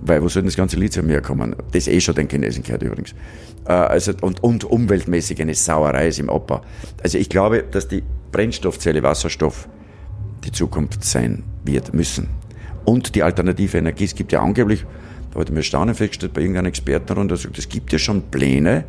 Weil 0.01 0.21
wo 0.21 0.27
soll 0.27 0.43
denn 0.43 0.49
das 0.49 0.57
ganze 0.57 0.77
Lithium 0.77 1.07
herkommen? 1.07 1.55
Das 1.71 1.87
eh 1.87 1.99
schon 1.99 2.15
den 2.15 2.27
Chinesen 2.27 2.63
gehört 2.63 2.83
übrigens. 2.83 3.13
Äh, 3.65 3.71
also, 3.71 4.13
und, 4.21 4.43
und 4.43 4.63
umweltmäßig 4.63 5.41
eine 5.41 5.55
Sauerei 5.55 6.09
ist 6.09 6.19
im 6.19 6.29
Abbau. 6.29 6.61
Also 7.03 7.17
ich 7.17 7.29
glaube, 7.29 7.63
dass 7.63 7.87
die 7.87 8.03
Brennstoffzelle 8.31 9.01
Wasserstoff 9.01 9.67
die 10.43 10.51
Zukunft 10.51 11.03
sein 11.03 11.43
wird 11.63 11.93
müssen. 11.93 12.29
Und 12.85 13.15
die 13.15 13.23
alternative 13.23 13.77
Energie, 13.77 14.05
es 14.05 14.15
gibt 14.15 14.31
ja 14.31 14.41
angeblich, 14.41 14.85
da 15.31 15.39
hat 15.39 15.51
mir 15.51 15.63
Staunen 15.63 15.93
festgestellt 15.95 16.33
bei 16.33 16.41
irgendeinem 16.41 16.67
Expertenrunde, 16.67 17.35
der 17.35 17.37
sagt, 17.37 17.57
es 17.59 17.69
gibt 17.69 17.91
ja 17.91 17.99
schon 17.99 18.23
Pläne, 18.31 18.85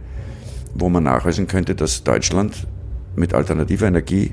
wo 0.74 0.88
man 0.88 1.04
nachweisen 1.04 1.46
könnte, 1.46 1.74
dass 1.74 2.04
Deutschland 2.04 2.66
mit 3.16 3.34
alternativer 3.34 3.88
Energie 3.88 4.32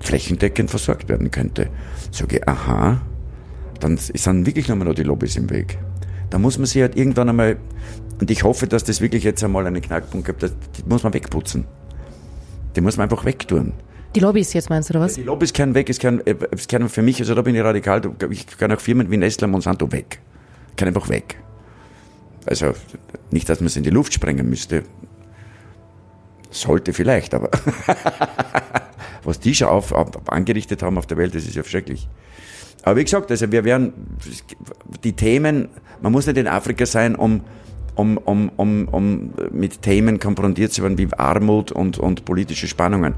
flächendeckend 0.00 0.70
versorgt 0.70 1.08
werden 1.08 1.30
könnte. 1.30 1.70
Sage 2.10 2.36
ich, 2.36 2.48
aha, 2.48 3.00
dann 3.80 3.96
sind 3.96 4.46
wirklich 4.46 4.68
nochmal 4.68 4.88
noch 4.88 4.94
die 4.94 5.04
Lobbys 5.04 5.36
im 5.36 5.50
Weg. 5.50 5.78
Da 6.30 6.38
muss 6.38 6.58
man 6.58 6.66
sich 6.66 6.82
halt 6.82 6.96
irgendwann 6.96 7.28
einmal, 7.28 7.56
und 8.20 8.30
ich 8.30 8.42
hoffe, 8.42 8.66
dass 8.66 8.84
das 8.84 9.00
wirklich 9.00 9.24
jetzt 9.24 9.42
einmal 9.42 9.66
einen 9.66 9.80
Knackpunkt 9.80 10.26
gibt, 10.26 10.42
das 10.42 10.52
muss 10.86 11.02
man 11.02 11.14
wegputzen. 11.14 11.64
Die 12.76 12.80
muss 12.80 12.96
man 12.96 13.08
einfach 13.08 13.24
wegtun. 13.24 13.72
Die 14.14 14.20
Lobbys 14.20 14.52
jetzt 14.54 14.70
meinst 14.70 14.88
du, 14.88 14.94
oder 14.94 15.04
was? 15.04 15.14
Die 15.14 15.22
Lobbys 15.22 15.52
können 15.52 15.74
weg, 15.74 15.90
es 15.90 15.98
können, 15.98 16.22
es 16.50 16.66
können 16.66 16.88
für 16.88 17.02
mich, 17.02 17.20
also 17.20 17.34
da 17.34 17.42
bin 17.42 17.54
ich 17.54 17.62
radikal, 17.62 18.00
ich 18.30 18.46
kann 18.58 18.72
auch 18.72 18.80
Firmen 18.80 19.10
wie 19.10 19.16
Nestle 19.16 19.46
Monsanto 19.46 19.90
weg. 19.92 20.20
Kann 20.76 20.88
einfach 20.88 21.08
weg. 21.08 21.36
Also 22.46 22.72
nicht, 23.30 23.48
dass 23.48 23.60
man 23.60 23.66
es 23.66 23.76
in 23.76 23.82
die 23.82 23.90
Luft 23.90 24.14
sprengen 24.14 24.48
müsste. 24.48 24.84
Sollte 26.50 26.94
vielleicht, 26.94 27.34
aber 27.34 27.50
was 29.24 29.38
die 29.40 29.54
schon 29.54 29.68
auf, 29.68 29.92
auf, 29.92 30.08
angerichtet 30.28 30.82
haben 30.82 30.96
auf 30.96 31.06
der 31.06 31.18
Welt, 31.18 31.34
das 31.34 31.44
ist 31.44 31.54
ja 31.54 31.62
schrecklich. 31.62 32.08
Aber 32.82 32.96
wie 32.96 33.04
gesagt, 33.04 33.30
also 33.30 33.52
wir 33.52 33.64
werden 33.64 33.92
die 35.04 35.12
Themen, 35.12 35.68
man 36.00 36.12
muss 36.12 36.26
nicht 36.26 36.38
in 36.38 36.46
Afrika 36.46 36.86
sein, 36.86 37.16
um, 37.16 37.42
um, 37.96 38.16
um, 38.16 38.50
um, 38.56 38.88
um 38.88 39.34
mit 39.50 39.82
Themen 39.82 40.18
konfrontiert 40.18 40.72
zu 40.72 40.82
werden 40.82 40.96
wie 40.96 41.12
Armut 41.12 41.72
und, 41.72 41.98
und 41.98 42.24
politische 42.24 42.66
Spannungen. 42.66 43.14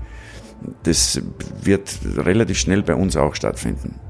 Das 0.82 1.20
wird 1.62 1.98
relativ 2.16 2.58
schnell 2.58 2.82
bei 2.82 2.94
uns 2.94 3.16
auch 3.16 3.34
stattfinden. 3.34 4.00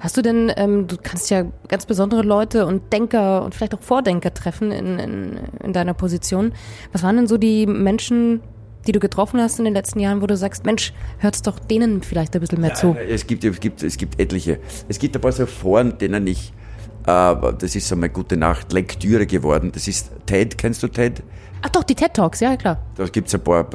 Hast 0.00 0.16
du 0.16 0.22
denn, 0.22 0.52
ähm, 0.56 0.86
du 0.86 0.96
kannst 1.02 1.30
ja 1.30 1.44
ganz 1.68 1.86
besondere 1.86 2.22
Leute 2.22 2.66
und 2.66 2.92
Denker 2.92 3.42
und 3.44 3.54
vielleicht 3.54 3.74
auch 3.74 3.80
Vordenker 3.80 4.32
treffen 4.32 4.72
in, 4.72 4.98
in, 4.98 5.38
in 5.62 5.72
deiner 5.72 5.94
Position. 5.94 6.52
Was 6.92 7.02
waren 7.02 7.16
denn 7.16 7.26
so 7.26 7.36
die 7.36 7.66
Menschen, 7.66 8.40
die 8.86 8.92
du 8.92 9.00
getroffen 9.00 9.40
hast 9.40 9.58
in 9.58 9.64
den 9.64 9.74
letzten 9.74 10.00
Jahren, 10.00 10.22
wo 10.22 10.26
du 10.26 10.36
sagst, 10.36 10.64
Mensch, 10.64 10.92
hört's 11.18 11.42
doch 11.42 11.58
denen 11.58 12.02
vielleicht 12.02 12.34
ein 12.34 12.40
bisschen 12.40 12.60
mehr 12.60 12.74
zu? 12.74 12.94
Ja, 12.94 13.00
es, 13.00 13.26
gibt, 13.26 13.44
es, 13.44 13.60
gibt, 13.60 13.82
es 13.82 13.96
gibt 13.96 14.20
etliche. 14.20 14.60
Es 14.88 14.98
gibt 14.98 15.16
ein 15.16 15.20
paar 15.20 15.32
so 15.32 15.46
Foren, 15.46 15.98
denen 15.98 16.26
ich, 16.26 16.52
äh, 17.06 17.34
das 17.58 17.74
ist 17.74 17.88
so 17.88 17.96
meine 17.96 18.10
gute 18.10 18.36
Nacht 18.36 18.72
Lektüre 18.72 19.26
geworden. 19.26 19.72
Das 19.72 19.88
ist 19.88 20.10
TED, 20.26 20.56
kennst 20.56 20.82
du 20.82 20.88
TED? 20.88 21.22
Ach 21.62 21.70
doch, 21.70 21.82
die 21.82 21.94
TED 21.94 22.14
Talks, 22.14 22.40
ja 22.40 22.56
klar. 22.56 22.80
Da 22.96 23.06
gibt's 23.06 23.34
ein 23.34 23.42
paar 23.42 23.68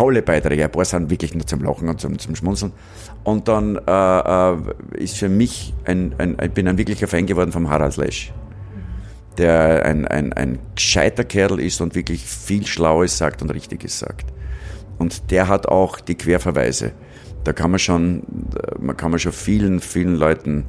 tolle 0.00 0.22
Beiträge, 0.22 0.64
ein 0.64 0.70
paar 0.70 0.86
sind 0.86 1.10
wirklich 1.10 1.34
nur 1.34 1.46
zum 1.46 1.62
Lachen 1.62 1.88
und 1.88 2.00
zum, 2.00 2.18
zum 2.18 2.34
Schmunzeln. 2.34 2.72
Und 3.22 3.48
dann 3.48 3.76
äh, 3.76 4.50
äh, 4.50 4.56
ist 4.96 5.18
für 5.18 5.28
mich, 5.28 5.74
ein, 5.84 6.14
ein, 6.16 6.36
ich 6.42 6.52
bin 6.52 6.66
ein 6.68 6.78
wirklicher 6.78 7.06
Fan 7.06 7.26
geworden 7.26 7.52
vom 7.52 7.68
Harald 7.68 7.96
Lesch 7.96 8.32
der 9.38 9.86
ein, 9.86 10.06
ein, 10.06 10.32
ein 10.32 10.58
gescheiter 10.74 11.24
Kerl 11.24 11.60
ist 11.60 11.80
und 11.80 11.94
wirklich 11.94 12.22
viel 12.26 12.66
Schlaues 12.66 13.16
sagt 13.16 13.40
und 13.40 13.50
Richtiges 13.50 13.98
sagt. 13.98 14.26
Und 14.98 15.30
der 15.30 15.48
hat 15.48 15.66
auch 15.66 15.98
die 15.98 16.14
Querverweise. 16.14 16.92
Da 17.44 17.54
kann 17.54 17.70
man 17.70 17.78
schon, 17.78 18.22
man 18.78 18.96
kann 18.98 19.12
man 19.12 19.20
schon 19.20 19.32
vielen, 19.32 19.80
vielen 19.80 20.16
Leuten 20.16 20.66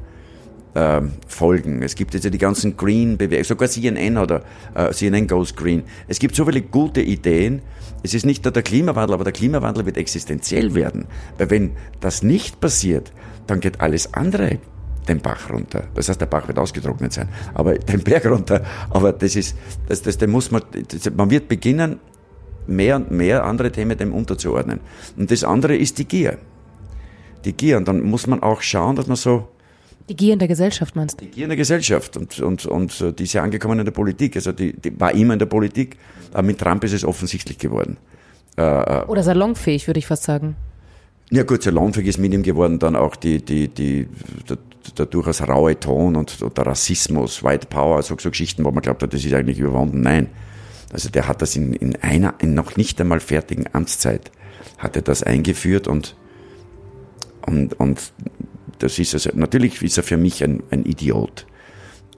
äh, 0.74 1.00
folgen. 1.26 1.82
Es 1.82 1.94
gibt 1.94 2.14
jetzt 2.14 2.24
ja 2.24 2.30
die 2.30 2.38
ganzen 2.38 2.76
Green-Bewegungen, 2.76 3.44
sogar 3.44 3.68
CNN 3.68 4.16
oder 4.16 4.42
äh, 4.74 4.90
CNN 4.92 5.26
Goes 5.26 5.54
Green. 5.54 5.82
Es 6.08 6.18
gibt 6.18 6.34
so 6.34 6.44
viele 6.44 6.62
gute 6.62 7.02
Ideen. 7.02 7.62
Es 8.02 8.14
ist 8.14 8.26
nicht 8.26 8.44
nur 8.44 8.52
der 8.52 8.62
Klimawandel, 8.62 9.14
aber 9.14 9.24
der 9.24 9.32
Klimawandel 9.32 9.86
wird 9.86 9.96
existenziell 9.96 10.74
werden. 10.74 11.06
Weil 11.38 11.50
wenn 11.50 11.70
das 12.00 12.22
nicht 12.22 12.60
passiert, 12.60 13.12
dann 13.46 13.60
geht 13.60 13.80
alles 13.80 14.14
andere 14.14 14.58
den 15.08 15.20
Bach 15.20 15.50
runter. 15.50 15.84
Das 15.94 16.08
heißt, 16.08 16.20
der 16.20 16.26
Bach 16.26 16.46
wird 16.48 16.58
ausgetrocknet 16.58 17.12
sein, 17.12 17.28
aber 17.54 17.74
den 17.78 18.02
Berg 18.02 18.26
runter. 18.26 18.64
Aber 18.90 19.12
das 19.12 19.36
ist, 19.36 19.56
das, 19.88 20.02
das, 20.02 20.18
den 20.18 20.30
muss 20.30 20.50
man, 20.50 20.62
das, 20.88 21.12
man 21.14 21.30
wird 21.30 21.48
beginnen, 21.48 22.00
mehr 22.66 22.96
und 22.96 23.10
mehr 23.10 23.44
andere 23.44 23.72
Themen 23.72 23.98
dem 23.98 24.12
unterzuordnen. 24.12 24.80
Und 25.16 25.30
das 25.30 25.44
andere 25.44 25.76
ist 25.76 25.98
die 25.98 26.04
Gier. 26.04 26.38
Die 27.44 27.52
Gier. 27.52 27.76
Und 27.76 27.88
dann 27.88 28.02
muss 28.02 28.26
man 28.26 28.42
auch 28.42 28.62
schauen, 28.62 28.96
dass 28.96 29.08
man 29.08 29.16
so, 29.16 29.48
die 30.08 30.16
Gier 30.16 30.32
in 30.32 30.38
der 30.38 30.48
Gesellschaft 30.48 30.96
meinst 30.96 31.20
du? 31.20 31.24
Die 31.24 31.30
Gier 31.30 31.44
in 31.44 31.50
der 31.50 31.56
Gesellschaft 31.56 32.16
und, 32.16 32.38
und, 32.40 32.66
und 32.66 33.00
äh, 33.00 33.12
die 33.12 33.24
ist 33.24 33.32
ja 33.32 33.42
angekommen 33.42 33.78
in 33.78 33.84
der 33.84 33.92
Politik. 33.92 34.36
Also 34.36 34.52
die, 34.52 34.72
die 34.72 34.98
war 35.00 35.12
immer 35.14 35.34
in 35.34 35.38
der 35.38 35.46
Politik, 35.46 35.96
aber 36.32 36.42
mit 36.42 36.58
Trump 36.58 36.84
ist 36.84 36.92
es 36.92 37.04
offensichtlich 37.04 37.58
geworden. 37.58 37.96
Äh, 38.56 38.62
äh 38.62 39.04
Oder 39.06 39.22
salonfähig, 39.22 39.86
würde 39.86 39.98
ich 39.98 40.06
fast 40.06 40.24
sagen. 40.24 40.56
Ja 41.30 41.44
gut, 41.44 41.62
salonfähig 41.62 42.08
ist 42.08 42.18
mit 42.18 42.32
ihm 42.34 42.42
geworden 42.42 42.78
dann 42.78 42.94
auch 42.96 43.16
die, 43.16 43.42
die, 43.42 43.68
die, 43.68 44.06
der, 44.48 44.58
der 44.98 45.06
durchaus 45.06 45.40
raue 45.48 45.78
Ton 45.78 46.16
und, 46.16 46.42
und 46.42 46.58
der 46.58 46.66
Rassismus, 46.66 47.42
White 47.42 47.68
Power, 47.68 48.02
so, 48.02 48.16
so 48.18 48.30
Geschichten, 48.30 48.64
wo 48.64 48.70
man 48.70 48.82
glaubt 48.82 49.02
hat, 49.02 49.14
das 49.14 49.24
ist 49.24 49.32
eigentlich 49.32 49.58
überwunden. 49.58 50.02
Nein. 50.02 50.28
Also 50.92 51.08
der 51.08 51.26
hat 51.26 51.40
das 51.40 51.56
in, 51.56 51.72
in 51.72 51.96
einer, 52.02 52.34
in 52.38 52.54
noch 52.54 52.76
nicht 52.76 53.00
einmal 53.00 53.20
fertigen 53.20 53.64
Amtszeit, 53.72 54.30
hat 54.76 54.94
er 54.94 55.02
das 55.02 55.22
eingeführt 55.22 55.88
und, 55.88 56.16
und, 57.46 57.80
und 57.80 58.12
das 58.82 58.98
ist 58.98 59.14
also, 59.14 59.30
natürlich 59.34 59.80
ist 59.82 59.96
er 59.96 60.02
für 60.02 60.16
mich 60.16 60.42
ein, 60.42 60.62
ein 60.70 60.84
Idiot. 60.84 61.46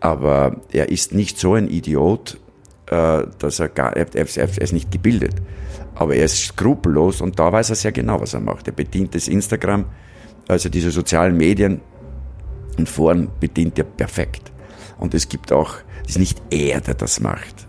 Aber 0.01 0.61
er 0.73 0.89
ist 0.89 1.13
nicht 1.13 1.39
so 1.39 1.55
ein 1.55 1.69
Idiot, 1.69 2.39
äh, 2.87 3.23
dass 3.39 3.61
er 3.61 3.69
gar, 3.69 3.97
er, 3.97 4.07
er, 4.15 4.27
er 4.37 4.63
ist 4.63 4.73
nicht 4.73 4.91
gebildet. 4.91 5.35
Aber 5.95 6.15
er 6.15 6.25
ist 6.25 6.39
skrupellos 6.39 7.21
und 7.21 7.39
da 7.39 7.53
weiß 7.53 7.71
er 7.71 7.77
sehr 7.77 7.93
genau, 7.93 8.21
was 8.21 8.35
er 8.35 8.41
macht. 8.41 8.67
Er 8.67 8.73
bedient 8.73 9.15
das 9.15 9.29
Instagram, 9.29 9.85
also 10.49 10.69
diese 10.69 10.91
sozialen 10.91 11.37
Medien 11.37 11.81
und 12.79 12.89
Foren 12.89 13.29
bedient 13.41 13.79
er 13.79 13.85
perfekt. 13.85 14.53
Und 14.99 15.15
es 15.15 15.29
gibt 15.29 15.53
auch, 15.53 15.77
es 16.03 16.11
ist 16.11 16.19
nicht 16.19 16.43
er, 16.51 16.81
der 16.81 16.95
das 16.95 17.21
macht. 17.21 17.67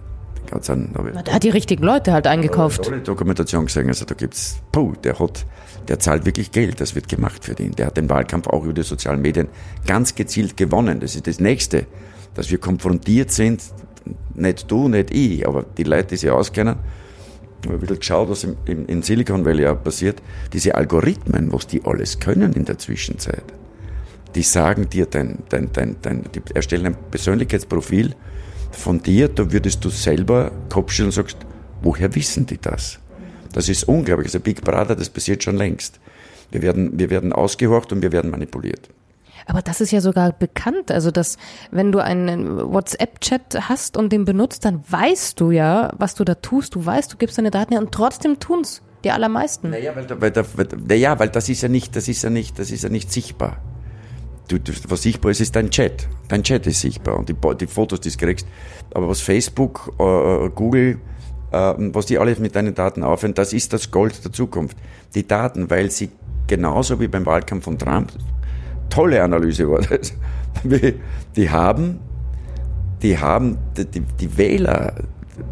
Ganz 0.49 0.69
an, 0.69 0.89
der 1.25 1.33
hat 1.33 1.43
die 1.43 1.49
richtigen 1.49 1.83
Leute 1.83 2.13
halt 2.13 2.27
eingekauft. 2.27 2.81
Ich 2.83 2.91
habe 2.91 3.01
Dokumentation 3.01 3.65
gesehen, 3.65 3.87
also 3.87 4.05
da 4.05 4.15
gibt's, 4.15 4.59
puh, 4.71 4.93
der 5.03 5.17
hat, 5.19 5.45
der 5.87 5.99
zahlt 5.99 6.25
wirklich 6.25 6.51
Geld, 6.51 6.79
das 6.81 6.95
wird 6.95 7.09
gemacht 7.09 7.43
für 7.43 7.55
den. 7.55 7.71
Der 7.71 7.87
hat 7.87 7.97
den 7.97 8.09
Wahlkampf 8.09 8.47
auch 8.47 8.63
über 8.63 8.73
die 8.73 8.83
sozialen 8.83 9.21
Medien 9.21 9.47
ganz 9.87 10.15
gezielt 10.15 10.57
gewonnen. 10.57 10.99
Das 10.99 11.15
ist 11.15 11.27
das 11.27 11.39
Nächste, 11.39 11.87
dass 12.35 12.51
wir 12.51 12.59
konfrontiert 12.59 13.31
sind, 13.31 13.61
nicht 14.35 14.69
du, 14.69 14.87
nicht 14.87 15.11
ich, 15.11 15.47
aber 15.47 15.63
die 15.63 15.83
Leute, 15.83 16.09
die 16.09 16.17
sich 16.17 16.29
auskennen, 16.29 16.75
ich 17.61 17.67
habe 17.67 17.77
ein 17.77 17.79
bisschen 17.79 17.99
geschaut, 17.99 18.29
was 18.29 18.43
im, 18.43 18.57
im, 18.65 18.85
in 18.85 19.01
Silicon 19.01 19.43
Valley 19.43 19.65
auch 19.65 19.81
passiert. 19.83 20.21
Diese 20.53 20.75
Algorithmen, 20.75 21.51
was 21.51 21.65
die 21.65 21.83
alles 21.83 22.19
können 22.19 22.53
in 22.53 22.65
der 22.65 22.77
Zwischenzeit, 22.77 23.43
die 24.35 24.43
sagen 24.43 24.87
dir, 24.89 25.07
dein, 25.07 25.39
dein, 25.49 25.71
dein, 25.73 25.95
dein, 26.01 26.25
die 26.35 26.41
erstellen 26.53 26.85
ein 26.87 26.95
Persönlichkeitsprofil 27.09 28.13
von 28.75 29.01
dir, 29.01 29.27
da 29.27 29.51
würdest 29.51 29.83
du 29.83 29.89
selber 29.89 30.51
Kopfschütteln 30.69 31.07
und 31.07 31.13
sagst, 31.13 31.37
woher 31.81 32.13
wissen 32.15 32.45
die 32.45 32.59
das? 32.59 32.99
Das 33.53 33.69
ist 33.69 33.85
unglaublich. 33.85 34.27
Also 34.27 34.39
Big 34.39 34.63
Brother, 34.63 34.95
das 34.95 35.09
passiert 35.09 35.43
schon 35.43 35.57
längst. 35.57 35.99
Wir 36.51 36.61
werden, 36.61 36.99
wir 36.99 37.09
werden 37.09 37.33
ausgehorcht 37.33 37.91
und 37.91 38.01
wir 38.01 38.11
werden 38.11 38.31
manipuliert. 38.31 38.89
Aber 39.47 39.61
das 39.61 39.81
ist 39.81 39.91
ja 39.91 40.01
sogar 40.01 40.31
bekannt. 40.33 40.91
Also, 40.91 41.11
dass, 41.11 41.37
wenn 41.71 41.91
du 41.91 41.99
einen 41.99 42.57
WhatsApp-Chat 42.57 43.69
hast 43.69 43.95
und 43.95 44.11
den 44.11 44.25
benutzt, 44.25 44.65
dann 44.65 44.83
weißt 44.87 45.39
du 45.39 45.51
ja, 45.51 45.93
was 45.97 46.15
du 46.15 46.23
da 46.23 46.35
tust. 46.35 46.75
Du 46.75 46.85
weißt, 46.85 47.13
du 47.13 47.17
gibst 47.17 47.37
deine 47.37 47.51
Daten 47.51 47.73
ja 47.73 47.79
und 47.79 47.91
trotzdem 47.91 48.39
tun's 48.39 48.81
die 49.03 49.11
allermeisten. 49.11 49.69
Naja, 49.69 49.95
weil, 49.95 50.09
weil, 50.09 50.35
weil, 50.35 50.67
naja, 50.87 51.19
weil 51.19 51.29
das 51.29 51.47
ist 51.47 51.61
ja 51.61 51.69
nicht, 51.69 51.95
das 51.95 52.07
ist 52.07 52.23
ja 52.23 52.29
nicht, 52.29 52.57
das 52.57 52.71
ist 52.71 52.83
ja 52.83 52.89
nicht 52.89 53.11
sichtbar. 53.11 53.61
Du, 54.47 54.59
du, 54.59 54.71
was 54.89 55.01
sichtbar 55.01 55.31
ist, 55.31 55.41
ist 55.41 55.55
dein 55.55 55.71
Chat. 55.71 56.07
Dein 56.27 56.43
Chat 56.43 56.67
ist 56.67 56.81
sichtbar 56.81 57.17
und 57.17 57.29
die, 57.29 57.35
die 57.59 57.67
Fotos, 57.67 57.99
die 58.01 58.09
du 58.09 58.17
kriegst. 58.17 58.47
Aber 58.93 59.09
was 59.09 59.21
Facebook, 59.21 59.93
äh, 59.99 60.49
Google, 60.49 60.99
äh, 61.51 61.73
was 61.77 62.05
die 62.05 62.19
alle 62.19 62.35
mit 62.35 62.55
deinen 62.55 62.75
Daten 62.75 63.03
aufhören, 63.03 63.33
das 63.33 63.53
ist 63.53 63.73
das 63.73 63.89
Gold 63.89 64.23
der 64.23 64.31
Zukunft. 64.31 64.77
Die 65.15 65.27
Daten, 65.27 65.69
weil 65.69 65.89
sie 65.89 66.09
genauso 66.47 66.99
wie 66.99 67.07
beim 67.07 67.25
Wahlkampf 67.25 67.63
von 67.63 67.79
Trump, 67.79 68.11
tolle 68.89 69.23
Analyse 69.23 69.69
war 69.69 69.81
das. 69.89 70.13
Die 71.35 71.49
haben, 71.49 71.99
die 73.01 73.17
haben 73.17 73.57
die, 73.75 73.99
die 73.99 74.37
Wähler, 74.37 74.93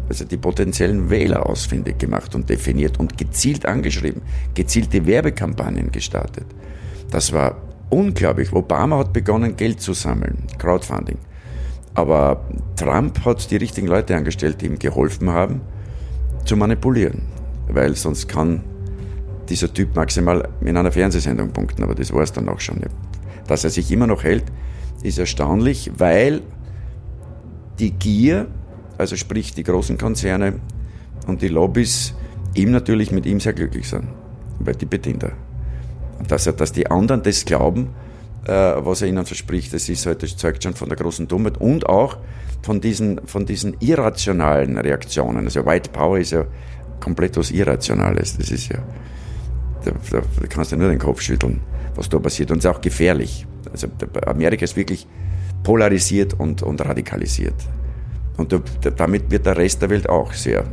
also 0.08 0.24
die 0.24 0.36
potenziellen 0.36 1.10
Wähler 1.10 1.46
ausfindig 1.46 1.98
gemacht 1.98 2.34
und 2.34 2.48
definiert 2.48 2.98
und 2.98 3.18
gezielt 3.18 3.66
angeschrieben, 3.66 4.22
gezielte 4.54 5.04
Werbekampagnen 5.04 5.90
gestartet. 5.90 6.46
Das 7.10 7.32
war 7.32 7.56
unglaublich. 7.94 8.52
Obama 8.52 8.98
hat 8.98 9.12
begonnen, 9.12 9.56
Geld 9.56 9.80
zu 9.80 9.92
sammeln, 9.92 10.44
Crowdfunding. 10.58 11.18
Aber 11.94 12.44
Trump 12.76 13.24
hat 13.24 13.50
die 13.50 13.56
richtigen 13.56 13.86
Leute 13.86 14.16
angestellt, 14.16 14.60
die 14.60 14.66
ihm 14.66 14.78
geholfen 14.78 15.30
haben, 15.30 15.60
zu 16.44 16.56
manipulieren. 16.56 17.22
Weil 17.68 17.94
sonst 17.94 18.28
kann 18.28 18.64
dieser 19.48 19.72
Typ 19.72 19.94
maximal 19.94 20.48
in 20.60 20.76
einer 20.76 20.90
Fernsehsendung 20.90 21.52
punkten, 21.52 21.82
aber 21.82 21.94
das 21.94 22.12
war 22.12 22.22
es 22.22 22.32
dann 22.32 22.48
auch 22.48 22.60
schon. 22.60 22.80
Dass 23.46 23.64
er 23.64 23.70
sich 23.70 23.90
immer 23.92 24.06
noch 24.06 24.24
hält, 24.24 24.44
ist 25.02 25.18
erstaunlich, 25.18 25.92
weil 25.98 26.42
die 27.78 27.90
Gier, 27.90 28.46
also 28.98 29.16
sprich 29.16 29.54
die 29.54 29.62
großen 29.62 29.98
Konzerne 29.98 30.54
und 31.26 31.42
die 31.42 31.48
Lobbys, 31.48 32.14
ihm 32.54 32.70
natürlich 32.70 33.10
mit 33.10 33.26
ihm 33.26 33.40
sehr 33.40 33.52
glücklich 33.52 33.88
sind, 33.88 34.06
weil 34.60 34.74
die 34.74 34.86
bedient 34.86 35.24
er. 35.24 35.32
Dass, 36.28 36.46
er, 36.46 36.52
dass 36.52 36.72
die 36.72 36.90
anderen 36.90 37.22
das 37.22 37.44
glauben, 37.44 37.90
äh, 38.46 38.52
was 38.52 39.02
er 39.02 39.08
ihnen 39.08 39.26
verspricht, 39.26 39.72
das, 39.74 39.88
ist 39.88 40.06
halt, 40.06 40.22
das 40.22 40.36
zeugt 40.36 40.62
schon 40.62 40.74
von 40.74 40.88
der 40.88 40.96
großen 40.96 41.28
Dummheit 41.28 41.58
und 41.58 41.88
auch 41.88 42.18
von 42.62 42.80
diesen, 42.80 43.26
von 43.26 43.46
diesen 43.46 43.76
irrationalen 43.80 44.78
Reaktionen. 44.78 45.44
Also 45.44 45.66
White 45.66 45.90
Power 45.90 46.18
ist 46.18 46.32
ja 46.32 46.44
komplett 47.00 47.36
was 47.36 47.50
Irrationales. 47.50 48.36
Das 48.36 48.50
ist 48.50 48.68
ja, 48.68 48.78
da, 49.84 49.92
da, 50.10 50.46
kannst 50.48 50.72
du 50.72 50.76
nur 50.76 50.88
den 50.88 50.98
Kopf 50.98 51.20
schütteln 51.20 51.60
was 51.96 52.08
da 52.08 52.18
passiert. 52.18 52.50
Und 52.50 52.58
es 52.58 52.64
ist 52.64 52.70
auch 52.70 52.80
gefährlich. 52.80 53.46
Also 53.70 53.88
Amerika 54.26 54.64
ist 54.64 54.76
wirklich 54.76 55.06
polarisiert 55.62 56.34
und, 56.34 56.62
und 56.62 56.84
radikalisiert. 56.84 57.54
Und 58.36 58.54
damit 58.96 59.30
wird 59.30 59.46
der 59.46 59.56
Rest 59.56 59.80
der 59.82 59.90
Welt 59.90 60.08
auch 60.08 60.32
sehr 60.32 60.64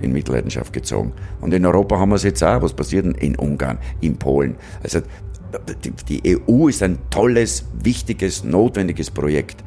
in 0.00 0.12
Mitleidenschaft 0.12 0.72
gezogen. 0.72 1.12
Und 1.40 1.52
in 1.54 1.64
Europa 1.66 1.98
haben 1.98 2.10
wir 2.10 2.16
es 2.16 2.22
jetzt 2.22 2.42
auch. 2.42 2.62
Was 2.62 2.72
passiert 2.72 3.04
denn 3.04 3.14
in 3.14 3.36
Ungarn, 3.36 3.78
in 4.00 4.16
Polen? 4.18 4.56
Also 4.82 5.00
die, 6.08 6.40
EU 6.46 6.68
ist 6.68 6.82
ein 6.82 6.98
tolles, 7.10 7.64
wichtiges, 7.82 8.44
notwendiges 8.44 9.10
Projekt. 9.10 9.64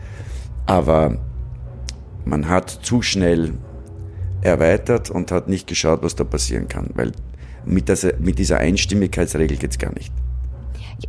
Aber 0.65 1.17
man 2.25 2.47
hat 2.47 2.69
zu 2.69 3.01
schnell 3.01 3.53
erweitert 4.41 5.09
und 5.09 5.31
hat 5.31 5.47
nicht 5.47 5.67
geschaut, 5.67 6.03
was 6.03 6.15
da 6.15 6.23
passieren 6.23 6.67
kann. 6.67 6.89
Weil 6.93 7.11
mit, 7.65 7.89
dieser 7.89 8.57
Einstimmigkeitsregel 8.57 9.57
geht's 9.57 9.77
gar 9.77 9.93
nicht. 9.93 10.13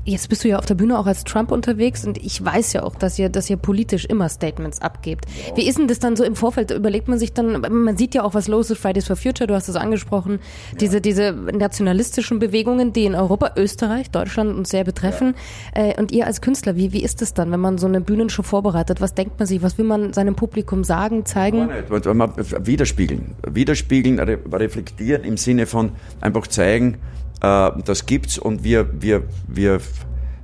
Jetzt 0.04 0.28
bist 0.28 0.44
du 0.44 0.49
ja 0.49 0.58
auf 0.58 0.66
der 0.66 0.75
Bühne 0.75 0.99
auch 0.99 1.06
als 1.06 1.25
Trump 1.25 1.50
unterwegs 1.52 2.04
und 2.04 2.18
ich 2.18 2.44
weiß 2.44 2.72
ja 2.72 2.82
auch, 2.82 2.94
dass 2.94 3.18
ihr, 3.18 3.28
dass 3.28 3.49
ihr 3.50 3.56
politisch 3.56 4.04
immer 4.04 4.28
Statements 4.28 4.80
abgebt. 4.80 5.26
Ja. 5.49 5.56
Wie 5.56 5.68
ist 5.68 5.78
denn 5.78 5.88
das 5.88 5.99
dann 5.99 6.16
so 6.16 6.25
im 6.25 6.34
Vorfeld? 6.34 6.70
Überlegt 6.70 7.08
man 7.08 7.18
sich 7.18 7.32
dann, 7.32 7.61
man 7.61 7.96
sieht 7.96 8.14
ja 8.14 8.22
auch, 8.22 8.34
was 8.34 8.49
los 8.49 8.70
ist, 8.70 8.78
Fridays 8.78 9.06
for 9.06 9.16
Future, 9.16 9.46
du 9.46 9.54
hast 9.54 9.68
es 9.68 9.76
angesprochen, 9.76 10.40
ja. 10.72 10.78
diese, 10.78 11.00
diese 11.00 11.32
nationalistischen 11.32 12.38
Bewegungen, 12.38 12.92
die 12.92 13.04
in 13.04 13.14
Europa, 13.14 13.52
Österreich, 13.56 14.11
Deutschland 14.11 14.56
uns 14.56 14.70
sehr 14.70 14.84
betreffen. 14.84 15.34
Ja. 15.76 15.90
Äh, 15.90 16.00
und 16.00 16.12
ihr 16.12 16.26
als 16.26 16.40
Künstler, 16.40 16.76
wie, 16.76 16.92
wie 16.92 17.02
ist 17.02 17.22
es 17.22 17.34
dann, 17.34 17.50
wenn 17.52 17.61
man 17.61 17.78
so 17.78 17.87
eine 17.87 18.00
Bühnenshow 18.00 18.42
vorbereitet? 18.42 19.00
Was 19.00 19.14
denkt 19.14 19.38
man 19.38 19.46
sich? 19.46 19.62
Was 19.62 19.78
will 19.78 19.84
man 19.84 20.12
seinem 20.12 20.34
Publikum 20.34 20.84
sagen, 20.84 21.25
zeigen? 21.26 21.68
Widerspiegeln. 21.88 23.34
Widerspiegeln, 23.46 24.18
reflektieren 24.18 25.25
im 25.25 25.37
Sinne 25.37 25.66
von 25.66 25.92
einfach 26.20 26.46
zeigen, 26.46 26.99
das 27.42 28.06
gibt's 28.06 28.38
und 28.38 28.62
wir, 28.62 29.02
wir, 29.02 29.25
wir 29.49 29.80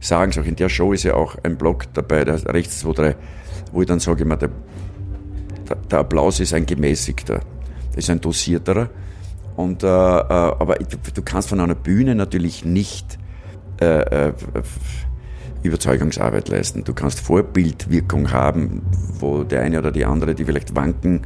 sagen 0.01 0.33
es 0.33 0.39
auch. 0.39 0.45
In 0.45 0.57
der 0.57 0.69
Show 0.69 0.93
ist 0.93 1.05
ja 1.05 1.15
auch 1.15 1.37
ein 1.43 1.57
Blog 1.57 1.85
dabei, 1.95 2.25
der 2.25 2.45
rechts 2.53 2.81
2, 2.81 2.93
3, 2.93 3.17
wo 3.73 3.83
ich 3.83 3.87
dann 3.87 4.01
sage 4.01 4.23
immer, 4.23 4.37
der, 4.37 4.51
der 5.91 5.99
Applaus 6.01 6.41
ist 6.41 6.55
ein 6.55 6.67
gemäßigter, 6.67 7.41
ist 7.97 8.11
ein 8.11 8.21
dosierterer. 8.21 8.91
Und, 9.57 9.83
äh, 9.83 9.87
äh, 9.87 9.91
aber 9.91 10.77
du 10.77 11.23
kannst 11.23 11.49
von 11.49 11.61
einer 11.61 11.75
Bühne 11.75 12.15
natürlich 12.15 12.65
nicht 12.65 13.19
äh, 13.81 14.29
äh, 14.29 14.33
Überzeugungsarbeit 15.63 16.49
leisten. 16.49 16.85
Du 16.85 16.95
kannst 16.95 17.21
Vorbildwirkung 17.21 18.33
haben, 18.33 18.83
wo 19.19 19.43
der 19.43 19.63
eine 19.63 19.81
oder 19.81 19.91
die 19.91 20.05
andere, 20.05 20.35
die 20.37 20.45
vielleicht 20.45 20.77
wanken 20.77 21.23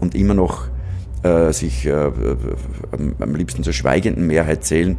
und 0.00 0.14
immer 0.14 0.32
noch 0.32 0.68
äh, 1.24 1.52
sich 1.52 1.86
äh, 1.86 2.10
am 3.18 3.34
liebsten 3.34 3.64
zur 3.64 3.72
schweigenden 3.72 4.26
Mehrheit 4.26 4.64
zählen, 4.64 4.98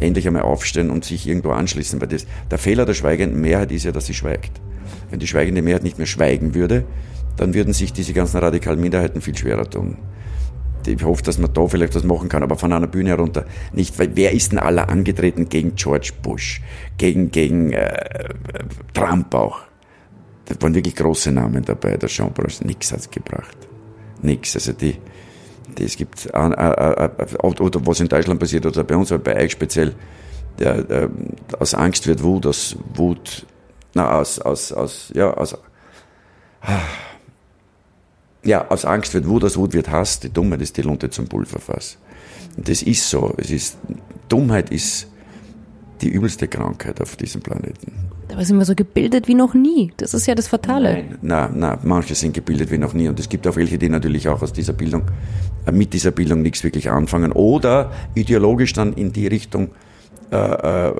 endlich 0.00 0.26
einmal 0.26 0.42
aufstehen 0.42 0.90
und 0.90 1.04
sich 1.04 1.28
irgendwo 1.28 1.50
anschließen. 1.50 2.00
Weil 2.00 2.08
das, 2.08 2.26
der 2.50 2.58
Fehler 2.58 2.86
der 2.86 2.94
schweigenden 2.94 3.40
Mehrheit 3.40 3.70
ist 3.70 3.84
ja, 3.84 3.92
dass 3.92 4.06
sie 4.06 4.14
schweigt. 4.14 4.60
Wenn 5.10 5.20
die 5.20 5.26
schweigende 5.26 5.62
Mehrheit 5.62 5.82
nicht 5.82 5.98
mehr 5.98 6.06
schweigen 6.06 6.54
würde, 6.54 6.84
dann 7.36 7.54
würden 7.54 7.72
sich 7.72 7.92
diese 7.92 8.14
ganzen 8.14 8.38
radikalen 8.38 8.80
Minderheiten 8.80 9.20
viel 9.20 9.36
schwerer 9.36 9.68
tun. 9.68 9.98
Ich 10.86 11.04
hoffe, 11.04 11.22
dass 11.22 11.38
man 11.38 11.52
da 11.52 11.66
vielleicht 11.66 11.94
was 11.94 12.04
machen 12.04 12.30
kann, 12.30 12.42
aber 12.42 12.56
von 12.56 12.72
einer 12.72 12.86
Bühne 12.86 13.10
herunter 13.10 13.44
nicht. 13.72 13.98
Weil 13.98 14.10
wer 14.14 14.32
ist 14.32 14.52
denn 14.52 14.58
aller 14.58 14.88
angetreten 14.88 15.48
gegen 15.48 15.74
George 15.74 16.12
Bush, 16.22 16.62
gegen, 16.96 17.30
gegen 17.30 17.72
äh, 17.72 18.30
Trump 18.94 19.34
auch? 19.34 19.60
Da 20.46 20.54
waren 20.60 20.74
wirklich 20.74 20.96
große 20.96 21.30
Namen 21.30 21.62
dabei. 21.62 21.98
Der 21.98 22.08
Jean 22.08 22.32
Paul 22.32 22.46
nix 22.64 22.90
hat's 22.90 23.10
gebracht. 23.10 23.56
Nix. 24.22 24.54
Also 24.54 24.72
die, 24.72 24.96
es 25.80 25.96
gibt, 25.96 26.26
äh, 26.26 26.30
äh, 26.30 27.04
äh, 27.04 27.36
oder 27.42 27.86
was 27.86 28.00
in 28.00 28.08
Deutschland 28.08 28.40
passiert 28.40 28.66
oder 28.66 28.84
bei 28.84 28.96
uns, 28.96 29.12
aber 29.12 29.22
bei 29.22 29.44
euch 29.44 29.52
speziell, 29.52 29.94
der, 30.58 30.82
der, 30.82 31.10
aus 31.58 31.74
Angst 31.74 32.06
wird 32.06 32.22
Wut, 32.22 32.46
aus 32.46 32.76
Wut, 32.94 33.46
na, 33.94 34.18
aus, 34.18 34.38
aus, 34.38 34.72
aus, 34.72 35.12
ja, 35.14 35.32
aus, 35.32 35.56
ja, 38.44 38.68
aus 38.68 38.84
Angst 38.84 39.14
wird 39.14 39.26
Wut, 39.26 39.44
aus 39.44 39.56
Wut 39.56 39.72
wird 39.72 39.90
Hass, 39.90 40.20
die 40.20 40.32
Dummheit 40.32 40.60
ist 40.60 40.76
die 40.76 40.82
Lunte 40.82 41.10
zum 41.10 41.28
Pulverfass. 41.28 41.98
Und 42.56 42.68
das 42.68 42.82
ist 42.82 43.08
so. 43.08 43.34
Es 43.36 43.50
ist, 43.50 43.78
Dummheit 44.28 44.70
ist 44.70 45.08
die 46.00 46.08
übelste 46.08 46.48
Krankheit 46.48 47.00
auf 47.00 47.16
diesem 47.16 47.40
Planeten. 47.42 47.92
Dabei 48.28 48.44
sind 48.44 48.58
wir 48.58 48.64
so 48.64 48.74
gebildet 48.74 49.26
wie 49.26 49.34
noch 49.34 49.54
nie. 49.54 49.92
Das 49.96 50.14
ist 50.14 50.26
ja 50.26 50.34
das 50.34 50.48
Fatale. 50.48 50.94
Nein, 50.94 51.18
nein, 51.22 51.50
nein, 51.58 51.78
manche 51.82 52.14
sind 52.14 52.34
gebildet 52.34 52.70
wie 52.70 52.78
noch 52.78 52.92
nie. 52.92 53.08
Und 53.08 53.18
es 53.18 53.28
gibt 53.28 53.46
auch 53.46 53.56
welche, 53.56 53.78
die 53.78 53.88
natürlich 53.88 54.28
auch 54.28 54.42
aus 54.42 54.52
dieser 54.52 54.74
Bildung, 54.74 55.04
äh, 55.66 55.72
mit 55.72 55.92
dieser 55.94 56.10
Bildung 56.10 56.42
nichts 56.42 56.62
wirklich 56.62 56.90
anfangen 56.90 57.32
oder 57.32 57.90
ideologisch 58.14 58.72
dann 58.74 58.92
in 58.92 59.12
die 59.12 59.26
Richtung 59.26 59.70
äh, 60.30 60.36
äh, 60.36 60.92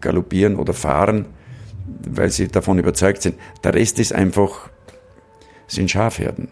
galoppieren 0.00 0.56
oder 0.56 0.72
fahren, 0.72 1.26
weil 2.08 2.30
sie 2.30 2.48
davon 2.48 2.78
überzeugt 2.78 3.22
sind. 3.22 3.36
Der 3.62 3.74
Rest 3.74 4.00
ist 4.00 4.12
einfach, 4.12 4.70
sind 5.68 5.90
Schafherden, 5.90 6.48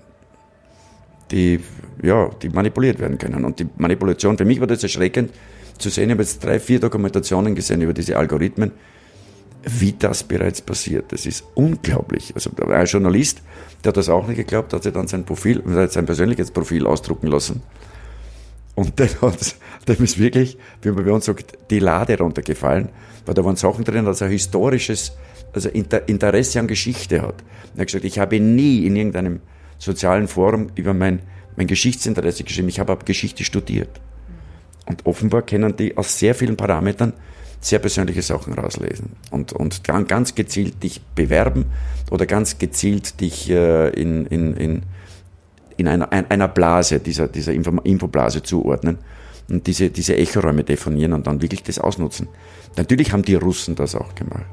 die, 1.32 1.58
ja, 2.02 2.30
die 2.40 2.50
manipuliert 2.50 3.00
werden 3.00 3.18
können. 3.18 3.44
Und 3.44 3.58
die 3.58 3.66
Manipulation, 3.78 4.38
für 4.38 4.44
mich 4.44 4.60
war 4.60 4.68
das 4.68 4.82
erschreckend 4.84 5.32
zu 5.78 5.90
sehen, 5.90 6.04
ich 6.04 6.12
habe 6.12 6.22
jetzt 6.22 6.44
drei, 6.44 6.60
vier 6.60 6.80
Dokumentationen 6.80 7.54
gesehen 7.54 7.80
über 7.80 7.92
diese 7.92 8.16
Algorithmen, 8.16 8.72
wie 9.62 9.92
das 9.92 10.22
bereits 10.22 10.60
passiert. 10.60 11.12
Das 11.12 11.26
ist 11.26 11.44
unglaublich. 11.54 12.32
Also 12.34 12.50
da 12.54 12.66
war 12.68 12.76
ein 12.76 12.86
Journalist, 12.86 13.42
der 13.82 13.90
hat 13.90 13.96
das 13.96 14.08
auch 14.08 14.26
nicht 14.26 14.36
geglaubt, 14.36 14.72
hat 14.72 14.82
sich 14.82 14.92
dann 14.92 15.08
sein 15.08 15.24
Profil, 15.24 15.62
sein 15.88 16.06
persönliches 16.06 16.50
Profil 16.50 16.86
ausdrucken 16.86 17.26
lassen. 17.28 17.62
Und 18.74 19.00
dann 19.00 19.08
hat, 19.22 19.56
dem 19.88 20.04
ist 20.04 20.18
wirklich, 20.18 20.56
wie 20.82 20.90
man 20.92 21.04
bei 21.04 21.12
uns 21.12 21.24
sagt, 21.24 21.58
die 21.70 21.80
Lade 21.80 22.16
runtergefallen, 22.18 22.90
weil 23.26 23.34
da 23.34 23.44
waren 23.44 23.56
Sachen 23.56 23.84
drin, 23.84 24.04
dass 24.04 24.20
er 24.20 24.28
historisches, 24.28 25.12
also 25.52 25.68
Interesse 25.68 26.60
an 26.60 26.68
Geschichte 26.68 27.22
hat. 27.22 27.42
er 27.74 27.80
hat 27.80 27.86
gesagt, 27.88 28.04
ich 28.04 28.18
habe 28.18 28.38
nie 28.38 28.86
in 28.86 28.94
irgendeinem 28.94 29.40
sozialen 29.78 30.28
Forum 30.28 30.68
über 30.76 30.94
mein, 30.94 31.22
mein 31.56 31.66
Geschichtsinteresse 31.66 32.44
geschrieben, 32.44 32.68
ich 32.68 32.78
habe 32.78 32.96
Geschichte 33.04 33.42
studiert. 33.42 34.00
Und 34.88 35.04
offenbar 35.04 35.42
kennen 35.42 35.76
die 35.76 35.96
aus 35.96 36.18
sehr 36.18 36.34
vielen 36.34 36.56
Parametern 36.56 37.12
sehr 37.60 37.78
persönliche 37.78 38.22
Sachen 38.22 38.54
rauslesen 38.54 39.10
und, 39.30 39.52
und 39.52 39.82
ganz 39.84 40.34
gezielt 40.34 40.82
dich 40.82 41.00
bewerben 41.14 41.66
oder 42.10 42.24
ganz 42.24 42.58
gezielt 42.58 43.20
dich 43.20 43.50
äh, 43.50 43.88
in, 43.90 44.26
in, 44.26 44.56
in, 44.56 44.82
in 45.76 45.88
einer, 45.88 46.12
einer 46.12 46.48
Blase, 46.48 47.00
dieser, 47.00 47.26
dieser 47.26 47.52
Infoblase 47.52 48.42
zuordnen 48.44 48.98
und 49.48 49.66
diese, 49.66 49.90
diese 49.90 50.16
Echoräume 50.16 50.62
definieren 50.62 51.12
und 51.12 51.26
dann 51.26 51.42
wirklich 51.42 51.64
das 51.64 51.78
ausnutzen. 51.78 52.28
Natürlich 52.76 53.12
haben 53.12 53.22
die 53.22 53.34
Russen 53.34 53.74
das 53.74 53.94
auch 53.94 54.14
gemacht. 54.14 54.46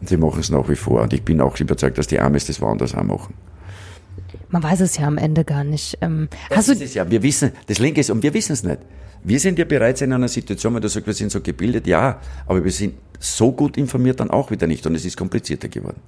Und 0.00 0.08
sie 0.08 0.16
machen 0.16 0.40
es 0.40 0.50
nach 0.50 0.68
wie 0.68 0.76
vor. 0.76 1.02
Und 1.02 1.12
ich 1.12 1.22
bin 1.22 1.40
auch 1.40 1.58
überzeugt, 1.60 1.98
dass 1.98 2.08
die 2.08 2.18
Amis 2.18 2.46
das 2.46 2.60
woanders 2.60 2.94
auch 2.94 3.04
machen. 3.04 3.34
Man 4.48 4.62
weiß 4.62 4.80
es 4.80 4.96
ja 4.98 5.06
am 5.06 5.18
Ende 5.18 5.44
gar 5.44 5.64
nicht. 5.64 5.98
Ähm, 6.00 6.28
das 6.50 6.68
ist 6.68 6.82
es 6.82 6.94
ja. 6.94 7.10
Wir 7.10 7.22
wissen, 7.22 7.52
das 7.66 7.78
Linke 7.78 8.00
ist, 8.00 8.10
und 8.10 8.22
wir 8.22 8.34
wissen 8.34 8.52
es 8.52 8.62
nicht. 8.62 8.78
Wir 9.24 9.38
sind 9.38 9.58
ja 9.58 9.64
bereits 9.64 10.00
in 10.00 10.12
einer 10.12 10.28
Situation, 10.28 10.74
wenn 10.74 10.82
du 10.82 10.88
sagst, 10.88 11.06
wir 11.06 11.14
sind 11.14 11.30
so 11.30 11.40
gebildet, 11.40 11.86
ja, 11.86 12.20
aber 12.46 12.64
wir 12.64 12.72
sind 12.72 12.94
so 13.20 13.52
gut 13.52 13.76
informiert 13.76 14.18
dann 14.20 14.30
auch 14.30 14.50
wieder 14.50 14.66
nicht 14.66 14.84
und 14.86 14.94
es 14.96 15.04
ist 15.04 15.16
komplizierter 15.16 15.68
geworden. 15.68 16.00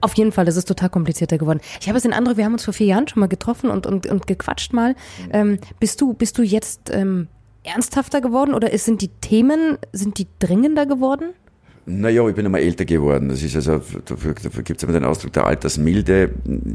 Auf 0.00 0.14
jeden 0.14 0.32
Fall, 0.32 0.44
das 0.44 0.56
ist 0.56 0.66
total 0.66 0.90
komplizierter 0.90 1.38
geworden. 1.38 1.60
Ich 1.80 1.88
habe 1.88 1.96
es 1.96 2.04
in 2.04 2.12
andere, 2.12 2.36
wir 2.36 2.44
haben 2.44 2.52
uns 2.52 2.64
vor 2.64 2.74
vier 2.74 2.86
Jahren 2.86 3.08
schon 3.08 3.20
mal 3.20 3.28
getroffen 3.28 3.70
und, 3.70 3.86
und, 3.86 4.06
und 4.06 4.26
gequatscht 4.26 4.72
mal. 4.72 4.90
Mhm. 4.90 5.30
Ähm, 5.32 5.58
bist 5.80 6.00
du, 6.00 6.14
bist 6.14 6.36
du 6.36 6.42
jetzt 6.42 6.90
ähm, 6.90 7.28
ernsthafter 7.62 8.20
geworden 8.20 8.54
oder 8.54 8.76
sind 8.78 9.02
die 9.02 9.08
Themen, 9.08 9.78
sind 9.92 10.18
die 10.18 10.26
dringender 10.38 10.86
geworden? 10.86 11.32
Naja, 11.88 12.28
ich 12.28 12.34
bin 12.34 12.44
einmal 12.44 12.62
älter 12.62 12.84
geworden. 12.84 13.28
Das 13.28 13.40
ist 13.44 13.54
also, 13.54 13.80
dafür, 14.04 14.34
dafür 14.34 14.62
gibt 14.64 14.78
es 14.78 14.82
immer 14.82 14.92
den 14.92 15.04
Ausdruck 15.04 15.32
der 15.32 15.46
Altersmilde. 15.46 16.30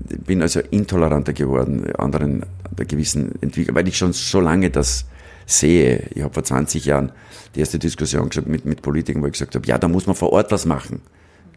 Ich 0.10 0.19
bin 0.21 0.41
also 0.41 0.62
intoleranter 0.71 1.34
geworden, 1.34 1.93
anderen 1.97 2.45
der 2.78 2.86
gewissen 2.86 3.34
Entwicklung, 3.41 3.76
weil 3.76 3.89
ich 3.89 3.97
schon 3.97 4.13
so 4.13 4.39
lange 4.39 4.69
das 4.69 5.06
sehe. 5.45 6.08
Ich 6.15 6.21
habe 6.21 6.34
vor 6.34 6.45
20 6.45 6.86
Jahren 6.86 7.12
die 7.56 7.60
erste 7.60 7.78
Diskussion 7.78 8.30
mit, 8.45 8.63
mit 8.63 8.82
Politikern, 8.82 9.21
wo 9.21 9.26
ich 9.26 9.34
gesagt 9.34 9.54
habe, 9.54 9.67
ja, 9.67 9.78
da 9.78 9.89
muss 9.89 10.08
man 10.08 10.15
vor 10.15 10.32
Ort 10.32 10.50
was 10.54 10.65
machen. 10.65 11.02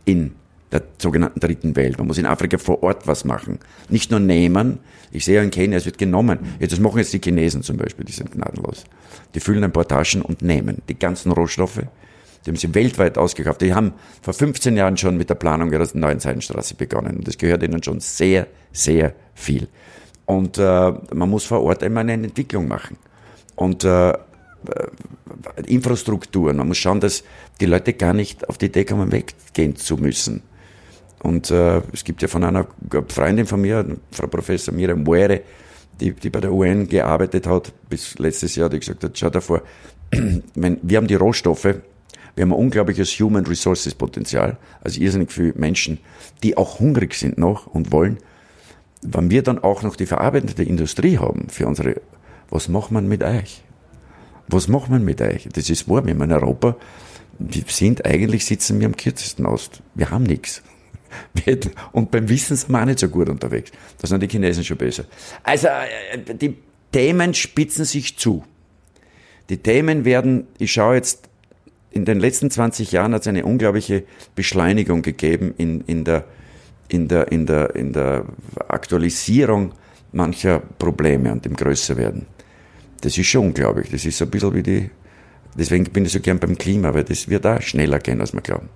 In 0.05 0.33
der 0.73 0.83
sogenannten 1.01 1.39
dritten 1.39 1.77
Welt. 1.77 1.97
Man 1.99 2.09
muss 2.09 2.19
in 2.19 2.27
Afrika 2.27 2.59
vor 2.59 2.83
Ort 2.83 3.07
was 3.07 3.25
machen. 3.25 3.61
Nicht 3.89 4.11
nur 4.11 4.19
nehmen. 4.19 4.81
Ich 5.13 5.25
sehe 5.25 5.37
ja 5.37 5.43
in 5.43 5.53
Kenia, 5.53 5.79
es 5.79 5.85
wird 5.85 5.99
genommen. 5.99 6.41
Jetzt, 6.59 6.73
das 6.73 6.81
machen 6.81 6.99
jetzt 6.99 7.13
die 7.13 7.21
Chinesen 7.21 7.63
zum 7.63 7.77
Beispiel, 7.77 8.05
die 8.05 8.13
sind 8.13 8.33
gnadenlos. 8.33 8.83
Die 9.37 9.39
füllen 9.39 9.63
ein 9.63 9.71
paar 9.71 9.87
Taschen 9.87 10.23
und 10.23 10.43
nehmen 10.43 10.83
die 10.89 10.99
ganzen 10.99 11.31
Rohstoffe. 11.31 11.83
Die 12.45 12.51
haben 12.51 12.57
sie 12.57 12.75
weltweit 12.75 13.17
ausgekauft. 13.17 13.61
Die 13.63 13.75
haben 13.75 13.95
vor 14.21 14.35
15 14.35 14.77
Jahren 14.77 14.97
schon 14.97 15.17
mit 15.17 15.31
der 15.31 15.35
Planung 15.35 15.73
ihrer 15.73 15.89
neuen 15.95 16.21
Seidenstraße 16.21 16.75
begonnen. 16.75 17.17
Und 17.17 17.27
das 17.27 17.39
gehört 17.39 17.63
ihnen 17.63 17.83
schon 17.83 18.01
sehr, 18.01 18.47
sehr 18.73 19.15
viel. 19.35 19.69
Und 20.27 20.59
äh, 20.59 20.93
man 21.13 21.31
muss 21.31 21.45
vor 21.45 21.63
Ort 21.63 21.83
einmal 21.83 22.03
eine 22.03 22.25
Entwicklung 22.25 22.69
machen 22.69 22.97
und 23.57 23.85
äh, 23.85 24.11
äh, 24.11 24.15
Infrastruktur. 25.67 26.53
Man 26.53 26.69
muss 26.69 26.79
schauen, 26.79 27.01
dass 27.01 27.25
die 27.61 27.67
Leute 27.67 27.93
gar 27.93 28.15
nicht 28.15 28.49
auf 28.49 28.59
die 28.59 28.67
Idee 28.67 28.85
kommen, 28.85 29.13
weggehen 29.13 29.77
zu 29.77 29.97
müssen. 29.97 30.43
Und 31.23 31.51
äh, 31.51 31.81
es 31.93 32.05
gibt 32.05 32.23
ja 32.23 32.29
von 32.29 32.45
einer 32.45 32.67
Freundin 33.09 33.47
von 33.47 33.61
mir, 33.61 33.85
Frau 34.11 34.27
Professor 34.27 34.75
Miriam 34.75 35.03
Muere, 35.03 35.41
die, 36.01 36.13
die 36.13 36.31
bei 36.31 36.41
der 36.41 36.53
UN 36.53 36.89
gearbeitet 36.89 37.47
hat, 37.47 37.73
bis 37.89 38.19
letztes 38.19 38.57
Jahr, 38.57 38.69
die 38.69 38.81
gesagt 38.81 39.05
hat, 39.05 39.17
schau 39.17 39.31
davor, 39.31 39.63
wenn, 40.55 40.79
wir 40.83 40.99
haben 40.99 41.07
die 41.07 41.15
Rohstoffe, 41.15 41.77
wir 42.35 42.43
haben 42.43 42.53
ein 42.53 42.59
unglaubliches 42.59 43.11
Human 43.21 43.47
Resources 43.47 43.95
Potenzial, 43.95 44.57
also 44.83 45.01
irrsinnig 45.01 45.33
viele 45.33 45.53
Menschen, 45.55 45.99
die 46.43 46.57
auch 46.57 46.81
hungrig 46.81 47.15
sind 47.15 47.39
noch 47.39 47.67
und 47.67 47.93
wollen. 47.93 48.19
Wenn 49.03 49.31
wir 49.31 49.43
dann 49.43 49.59
auch 49.59 49.83
noch 49.83 49.97
die 49.97 50.07
verarbeitende 50.07 50.63
Industrie 50.63 51.19
haben 51.19 51.49
für 51.49 51.67
unsere 51.67 52.01
was 52.51 52.69
macht 52.69 52.91
man 52.91 53.09
mit 53.09 53.23
euch? 53.23 53.63
Was 54.49 54.69
macht 54.69 54.91
man 54.91 55.05
mit 55.05 55.21
euch? 55.21 55.49
Das 55.53 55.71
ist 55.71 55.89
wenn 55.89 56.17
man 56.17 56.31
in 56.31 56.37
Europa, 56.37 56.77
wir 57.39 57.65
sind 57.67 58.05
eigentlich, 58.05 58.45
sitzen 58.45 58.79
wir 58.79 58.87
am 58.87 58.97
kürzesten 58.97 59.47
aus. 59.47 59.71
Wir 59.95 60.11
haben 60.11 60.25
nichts. 60.25 60.63
Und 61.93 62.11
beim 62.11 62.29
Wissen 62.29 62.57
sind 62.57 62.71
wir 62.71 62.81
auch 62.81 62.85
nicht 62.85 62.99
so 62.99 63.09
gut 63.09 63.29
unterwegs. 63.29 63.73
Da 63.99 64.07
sind 64.07 64.23
die 64.23 64.29
Chinesen 64.29 64.65
schon 64.65 64.77
besser. 64.77 65.05
Also, 65.43 65.69
äh, 65.69 66.35
die 66.35 66.57
Themen 66.93 67.35
spitzen 67.35 67.85
sich 67.85 68.17
zu. 68.17 68.45
Die 69.49 69.59
Themen 69.59 70.05
werden, 70.05 70.47
ich 70.59 70.73
schaue 70.73 70.97
jetzt, 70.97 71.29
in 71.95 72.05
den 72.05 72.19
letzten 72.19 72.51
20 72.51 72.91
Jahren 72.93 73.15
hat 73.15 73.23
es 73.23 73.29
eine 73.29 73.45
unglaubliche 73.45 74.03
Beschleunigung 74.35 75.03
gegeben 75.03 75.55
in, 75.57 75.81
in, 75.83 76.05
der, 76.05 76.25
in, 76.89 77.07
der, 77.07 77.31
in, 77.31 77.47
der, 77.47 77.75
in 77.77 77.93
der 77.93 78.25
Aktualisierung 78.67 79.73
mancher 80.13 80.61
Probleme 80.79 81.31
und 81.31 81.45
dem 81.45 81.55
Größerwerden. 81.55 82.27
Das 83.01 83.17
ist 83.17 83.27
schon 83.27 83.47
unglaublich. 83.47 83.91
Das 83.91 84.05
ist 84.05 84.19
so 84.19 84.25
ein 84.25 84.31
bisschen 84.31 84.55
wie 84.55 84.63
die, 84.63 84.91
deswegen 85.57 85.85
bin 85.85 86.05
ich 86.05 86.13
so 86.13 86.21
gern 86.21 86.41
beim 86.41 86.59
Klima, 86.59 86.93
weil 86.95 87.05
das 87.05 87.29
wird 87.29 87.47
auch 87.47 87.63
schneller 87.63 88.01
gehen, 88.01 88.21
als 88.21 88.33
wir 88.33 88.41
glauben. 88.41 88.69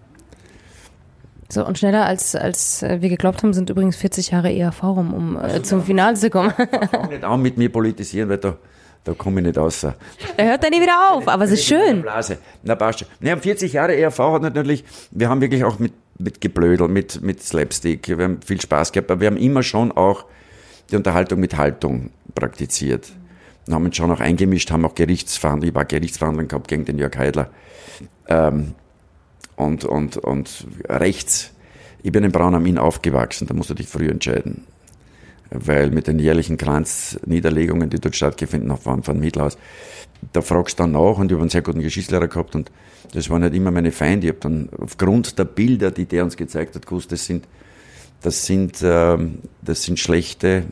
So, 1.50 1.66
und 1.66 1.78
schneller 1.78 2.04
als, 2.06 2.36
als 2.36 2.82
äh, 2.82 3.00
wir 3.00 3.08
geglaubt 3.08 3.42
haben, 3.42 3.54
sind 3.54 3.70
übrigens 3.70 3.96
40 3.96 4.30
Jahre 4.30 4.52
ERV 4.52 4.82
rum, 4.84 5.14
um 5.14 5.38
äh, 5.42 5.62
zum 5.62 5.82
Finale 5.82 6.14
zu 6.14 6.30
kommen. 6.30 6.52
Fang 6.90 7.08
nicht 7.08 7.24
an 7.24 7.42
mit 7.42 7.56
mir 7.56 7.72
politisieren, 7.72 8.28
weil 8.28 8.36
da, 8.38 8.58
da 9.04 9.14
komme 9.14 9.40
ich 9.40 9.46
nicht 9.46 9.58
raus. 9.58 9.84
Er 10.36 10.46
hört 10.50 10.62
dann 10.62 10.70
nie 10.70 10.80
wieder 10.80 11.10
auf, 11.12 11.26
aber 11.28 11.44
es 11.44 11.52
ist 11.52 11.64
schön. 11.64 12.02
Blase. 12.02 12.38
Na, 12.62 12.74
passt 12.74 13.00
schon. 13.00 13.08
Ne, 13.20 13.36
40 13.36 13.72
Jahre 13.72 13.96
ERV 13.96 14.18
hat 14.18 14.42
natürlich, 14.42 14.84
wir 15.10 15.28
haben 15.28 15.40
wirklich 15.40 15.64
auch 15.64 15.78
mit, 15.78 15.92
mit 16.18 16.40
Geblödel, 16.40 16.88
mit, 16.88 17.22
mit 17.22 17.42
Slapstick, 17.42 18.08
wir 18.08 18.22
haben 18.22 18.40
viel 18.42 18.60
Spaß 18.60 18.92
gehabt, 18.92 19.10
aber 19.10 19.20
wir 19.20 19.28
haben 19.28 19.36
immer 19.36 19.62
schon 19.62 19.92
auch 19.92 20.24
die 20.90 20.96
Unterhaltung 20.96 21.40
mit 21.40 21.56
Haltung 21.56 22.10
praktiziert. 22.34 23.12
Und 23.66 23.74
haben 23.74 23.84
uns 23.84 23.96
schon 23.96 24.10
auch 24.10 24.20
eingemischt, 24.20 24.70
haben 24.70 24.84
auch 24.84 24.94
Gerichtsverhandlungen, 24.94 25.70
ich 25.70 25.74
war 25.74 25.84
Gerichtsverhandlungen 25.84 26.48
gehabt 26.48 26.68
gegen 26.68 26.84
den 26.84 26.98
Jörg 26.98 27.16
Heidler. 27.16 27.50
Ähm, 28.28 28.74
und, 29.56 29.84
und, 29.84 30.16
und 30.16 30.66
rechts. 30.88 31.52
Ich 32.02 32.12
bin 32.12 32.24
in 32.24 32.32
Braun 32.32 32.54
am 32.54 32.64
Inn 32.64 32.78
aufgewachsen, 32.78 33.48
da 33.48 33.54
musst 33.54 33.70
du 33.70 33.74
dich 33.74 33.88
früh 33.88 34.08
entscheiden. 34.08 34.64
Weil 35.50 35.90
mit 35.90 36.06
den 36.06 36.18
jährlichen 36.18 36.56
Glanzniederlegungen, 36.56 37.88
die 37.88 37.98
dort 37.98 38.16
stattgefunden 38.16 38.70
haben, 38.70 39.02
von 39.02 39.18
Mittelhaus, 39.18 39.56
da 40.32 40.42
fragst 40.42 40.78
du 40.78 40.82
dann 40.82 40.92
nach 40.92 41.18
und 41.18 41.26
ich 41.26 41.32
habe 41.32 41.42
einen 41.42 41.50
sehr 41.50 41.62
guten 41.62 41.80
Geschichtslehrer 41.80 42.28
gehabt 42.28 42.54
und 42.54 42.70
das 43.12 43.30
waren 43.30 43.42
nicht 43.42 43.54
immer 43.54 43.70
meine 43.70 43.92
Feinde. 43.92 44.26
Ich 44.26 44.32
habe 44.32 44.40
dann 44.40 44.68
aufgrund 44.78 45.38
der 45.38 45.44
Bilder, 45.44 45.90
die 45.90 46.04
der 46.04 46.24
uns 46.24 46.36
gezeigt 46.36 46.74
hat, 46.74 46.86
gewusst, 46.86 47.12
das 47.12 47.24
sind, 47.24 47.46
das 48.20 48.44
sind, 48.44 48.78
ähm, 48.82 49.38
das 49.62 49.82
sind 49.84 49.98
schlechte, 49.98 50.64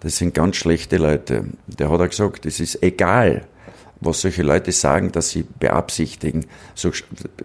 das 0.00 0.16
sind 0.16 0.34
ganz 0.34 0.56
schlechte 0.56 0.96
Leute. 0.98 1.44
Der 1.66 1.90
hat 1.90 2.00
auch 2.00 2.08
gesagt, 2.08 2.44
es 2.44 2.60
ist 2.60 2.82
egal, 2.82 3.46
was 4.00 4.20
solche 4.20 4.42
Leute 4.42 4.72
sagen, 4.72 5.12
dass 5.12 5.30
sie 5.30 5.44
beabsichtigen. 5.60 6.46
So, 6.74 6.90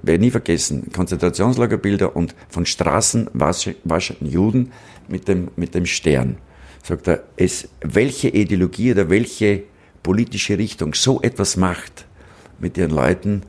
werde 0.02 0.20
nie 0.20 0.32
vergessen, 0.32 0.92
Konzentrationslagerbilder 0.92 2.16
und 2.16 2.36
von 2.50 2.66
Straßen 2.66 3.30
waschen 3.34 4.16
Juden 4.22 4.72
mit 5.08 5.28
dem, 5.28 5.50
mit 5.56 5.76
dem 5.76 5.86
Stern. 5.86 6.38
Sagt 6.84 7.08
er, 7.08 7.24
es, 7.36 7.70
welche 7.82 8.30
Ideologie 8.30 8.92
oder 8.92 9.10
welche 9.10 9.64
politische 10.04 10.58
Richtung 10.58 10.94
so 10.94 11.22
etwas 11.22 11.58
macht 11.58 12.06
mit 12.60 12.78
ihren 12.78 12.92
Leuten, 12.92 13.44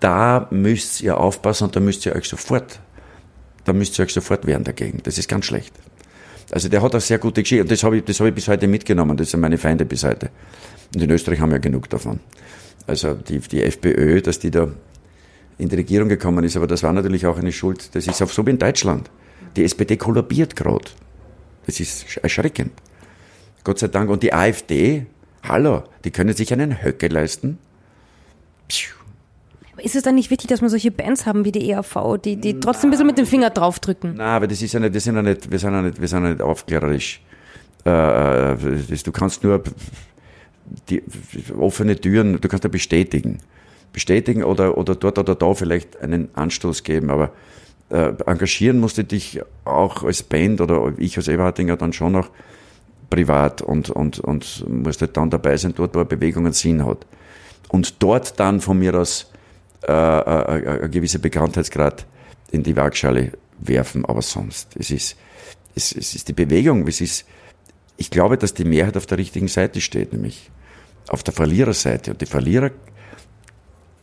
da 0.00 0.48
müsst 0.50 1.02
ihr 1.02 1.18
aufpassen 1.18 1.64
und 1.64 1.76
da 1.76 1.80
müsst 1.80 2.06
ihr 2.06 2.14
euch 2.14 2.28
sofort, 2.28 2.80
da 3.64 3.72
müsst 3.72 3.98
ihr 3.98 4.04
euch 4.04 4.12
sofort 4.12 4.46
wehren 4.46 4.64
dagegen. 4.64 5.00
Das 5.02 5.18
ist 5.18 5.28
ganz 5.28 5.44
schlecht. 5.44 5.74
Also 6.50 6.68
der 6.68 6.82
hat 6.82 6.94
auch 6.94 7.00
sehr 7.00 7.18
gute 7.18 7.42
Geschichte 7.42 7.62
und 7.62 7.70
das 7.70 7.84
habe 7.84 7.98
ich, 7.98 8.04
das 8.04 8.18
habe 8.18 8.30
ich 8.30 8.34
bis 8.34 8.48
heute 8.48 8.66
mitgenommen. 8.66 9.16
Das 9.16 9.30
sind 9.30 9.40
meine 9.40 9.58
Feinde 9.58 9.84
bis 9.84 10.02
heute. 10.02 10.30
Und 10.94 11.02
in 11.02 11.10
Österreich 11.10 11.40
haben 11.40 11.52
wir 11.52 11.60
genug 11.60 11.88
davon. 11.90 12.20
Also 12.86 13.14
die, 13.14 13.38
die 13.38 13.62
FPÖ, 13.62 14.20
dass 14.20 14.38
die 14.38 14.50
da 14.50 14.68
in 15.58 15.68
die 15.68 15.76
Regierung 15.76 16.08
gekommen 16.08 16.44
ist, 16.44 16.56
aber 16.56 16.66
das 16.66 16.82
war 16.82 16.92
natürlich 16.92 17.26
auch 17.26 17.38
eine 17.38 17.52
Schuld. 17.52 17.94
Das 17.94 18.06
ist 18.06 18.22
auch 18.22 18.30
so 18.30 18.44
wie 18.46 18.50
in 18.50 18.58
Deutschland. 18.58 19.10
Die 19.56 19.64
SPD 19.64 19.96
kollabiert 19.96 20.56
gerade. 20.56 20.86
Das 21.70 21.78
ist 21.78 22.16
erschreckend. 22.16 22.72
Gott 23.62 23.78
sei 23.78 23.86
Dank. 23.86 24.10
Und 24.10 24.24
die 24.24 24.34
AfD, 24.34 25.06
hallo, 25.44 25.84
die 26.02 26.10
können 26.10 26.34
sich 26.34 26.52
einen 26.52 26.82
Höcke 26.82 27.06
leisten. 27.06 27.58
Ist 29.76 29.94
es 29.94 30.02
dann 30.02 30.16
nicht 30.16 30.32
wichtig, 30.32 30.48
dass 30.48 30.62
wir 30.62 30.68
solche 30.68 30.90
Bands 30.90 31.26
haben 31.26 31.44
wie 31.44 31.52
die 31.52 31.70
ERV, 31.70 32.18
die, 32.24 32.34
die 32.36 32.58
trotzdem 32.58 32.88
ein 32.88 32.90
bisschen 32.90 33.06
mit 33.06 33.18
dem 33.18 33.26
Finger 33.26 33.50
draufdrücken? 33.50 34.14
Nein, 34.14 34.26
aber 34.26 34.48
das 34.48 34.60
ist 34.62 34.72
ja 34.72 34.80
nicht, 34.80 34.92
wir 34.94 35.00
sind 35.00 35.14
ja 35.14 35.22
nicht, 35.22 35.48
wir 35.48 35.58
sind 35.60 35.72
ja 35.72 35.82
nicht, 35.82 36.00
wir 36.00 36.08
sind 36.08 36.24
ja 36.24 36.30
nicht 36.30 36.42
aufklärerisch. 36.42 37.22
Äh, 37.86 37.90
äh 37.90 38.56
das, 38.88 39.04
du 39.04 39.12
kannst 39.12 39.44
nur 39.44 39.62
die 40.88 41.04
offene 41.56 41.94
Türen, 41.94 42.40
du 42.40 42.48
kannst 42.48 42.64
ja 42.64 42.70
bestätigen. 42.70 43.38
Bestätigen 43.92 44.42
oder, 44.42 44.76
oder 44.76 44.96
dort 44.96 45.20
oder 45.20 45.36
da 45.36 45.54
vielleicht 45.54 46.00
einen 46.00 46.30
Anstoß 46.34 46.82
geben, 46.82 47.10
aber 47.10 47.30
äh, 47.90 48.12
engagieren 48.26 48.80
musst 48.80 48.98
du 48.98 49.04
dich 49.04 49.40
auch 49.64 50.04
als 50.04 50.22
Band 50.22 50.60
oder 50.60 50.92
ich 50.98 51.16
als 51.16 51.28
Everhardinger 51.28 51.76
dann 51.76 51.92
schon 51.92 52.12
noch 52.12 52.30
privat 53.10 53.62
und, 53.62 53.90
und, 53.90 54.20
und 54.20 54.64
musst 54.68 55.00
halt 55.00 55.16
dann 55.16 55.30
dabei 55.30 55.56
sein, 55.56 55.74
dort, 55.76 55.94
wo 55.94 55.98
eine 55.98 56.06
Bewegung 56.06 56.44
einen 56.44 56.54
Sinn 56.54 56.86
hat. 56.86 57.06
Und 57.68 58.02
dort 58.02 58.38
dann 58.38 58.60
von 58.60 58.78
mir 58.78 58.94
aus 58.94 59.30
äh, 59.86 59.92
äh, 59.92 60.58
äh 60.60 60.84
ein 60.84 60.90
gewisser 60.90 61.18
Bekanntheitsgrad 61.18 62.06
in 62.52 62.62
die 62.62 62.76
Waagschale 62.76 63.32
werfen, 63.58 64.04
aber 64.04 64.22
sonst, 64.22 64.76
es 64.76 64.90
ist, 64.90 65.16
es, 65.74 65.92
es 65.92 66.14
ist 66.14 66.28
die 66.28 66.32
Bewegung, 66.32 66.86
es 66.86 67.00
ist, 67.00 67.26
ich 67.96 68.10
glaube, 68.10 68.38
dass 68.38 68.54
die 68.54 68.64
Mehrheit 68.64 68.96
auf 68.96 69.06
der 69.06 69.18
richtigen 69.18 69.48
Seite 69.48 69.80
steht, 69.80 70.12
nämlich 70.12 70.50
auf 71.08 71.22
der 71.22 71.34
Verliererseite. 71.34 72.12
Und 72.12 72.20
die 72.20 72.26
Verlierer, 72.26 72.70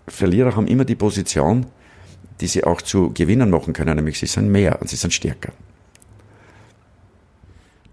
Verlierer 0.07 0.55
haben 0.55 0.67
immer 0.67 0.85
die 0.85 0.95
Position, 0.95 1.65
die 2.41 2.47
sie 2.47 2.63
auch 2.63 2.81
zu 2.81 3.11
Gewinnern 3.13 3.49
machen 3.49 3.73
können, 3.73 3.95
nämlich 3.95 4.19
sie 4.19 4.27
sind 4.27 4.49
mehr 4.49 4.79
und 4.81 4.89
sie 4.89 4.95
sind 4.95 5.13
stärker. 5.13 5.53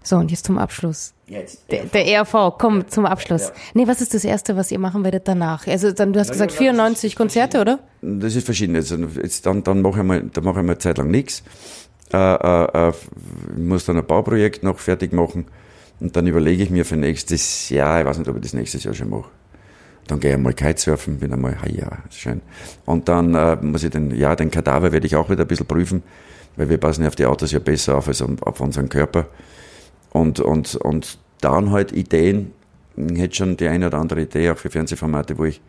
So, 0.05 0.17
und 0.17 0.29
jetzt 0.29 0.45
zum 0.45 0.59
Abschluss. 0.59 1.13
Jetzt. 1.25 1.71
Der, 1.71 1.85
der 1.85 2.05
ERV, 2.05 2.57
komm 2.59 2.87
zum 2.87 3.07
Abschluss. 3.07 3.47
Ja. 3.47 3.53
Nee, 3.73 3.87
was 3.87 4.01
ist 4.01 4.13
das 4.13 4.23
Erste, 4.23 4.55
was 4.55 4.71
ihr 4.71 4.77
machen 4.77 5.03
werdet 5.03 5.27
danach? 5.27 5.65
Also 5.65 5.91
dann, 5.91 6.13
du 6.13 6.19
hast 6.19 6.27
ja, 6.27 6.33
gesagt 6.33 6.51
ja, 6.51 6.57
94 6.59 7.15
Konzerte, 7.15 7.59
oder? 7.59 7.79
Das 8.03 8.35
ist 8.35 8.45
verschieden. 8.45 8.75
Also 8.75 8.95
jetzt 8.95 9.47
dann, 9.47 9.63
dann 9.63 9.81
mache 9.81 10.01
ich 10.01 10.05
mal, 10.05 10.21
dann 10.21 10.43
mache 10.43 10.59
ich 10.59 10.65
mal 10.65 10.73
eine 10.73 10.77
Zeit 10.77 10.99
lang 10.99 11.09
nichts. 11.09 11.41
Äh, 12.13 12.17
äh, 12.17 12.89
äh, 12.89 12.93
muss 13.57 13.85
dann 13.85 13.97
ein 13.97 14.05
Bauprojekt 14.05 14.61
noch 14.61 14.77
fertig 14.77 15.11
machen. 15.11 15.47
Und 15.99 16.15
dann 16.15 16.27
überlege 16.27 16.61
ich 16.61 16.69
mir 16.69 16.85
für 16.85 16.97
nächstes 16.97 17.69
Jahr, 17.69 18.01
ich 18.01 18.05
weiß 18.05 18.19
nicht, 18.19 18.27
ob 18.27 18.35
ich 18.35 18.43
das 18.43 18.53
nächstes 18.53 18.83
Jahr 18.83 18.93
schon 18.93 19.09
mache. 19.09 19.29
Dann 20.07 20.19
gehe 20.19 20.31
ich 20.31 20.35
einmal 20.35 20.53
Kitesurfen, 20.53 21.17
bin 21.17 21.33
einmal, 21.33 21.59
ha 21.61 21.67
ja, 21.67 21.97
ist 22.07 22.19
schön. 22.19 22.41
Und 22.85 23.09
dann 23.09 23.33
äh, 23.33 23.55
muss 23.55 23.83
ich 23.83 23.89
den, 23.89 24.15
ja, 24.15 24.35
den 24.35 24.51
Kadaver 24.51 24.91
werde 24.91 25.07
ich 25.07 25.15
auch 25.15 25.29
wieder 25.29 25.43
ein 25.43 25.47
bisschen 25.47 25.65
prüfen, 25.65 26.03
weil 26.55 26.69
wir 26.69 26.77
passen 26.77 27.01
ja 27.01 27.07
auf 27.07 27.15
die 27.15 27.25
Autos 27.25 27.51
ja 27.51 27.59
besser 27.59 27.97
auf 27.97 28.07
als 28.07 28.21
auf 28.21 28.61
unseren 28.61 28.89
Körper. 28.89 29.27
Und, 30.11 30.39
und, 30.39 30.75
und 30.75 31.17
dann 31.41 31.71
halt 31.71 31.91
Ideen, 31.91 32.51
ich 32.95 33.17
hätte 33.19 33.35
schon 33.35 33.57
die 33.57 33.67
eine 33.67 33.87
oder 33.87 33.97
andere 33.97 34.21
Idee 34.21 34.51
auch 34.51 34.57
für 34.57 34.69
Fernsehformate, 34.69 35.37
wo 35.37 35.45
ich 35.45 35.61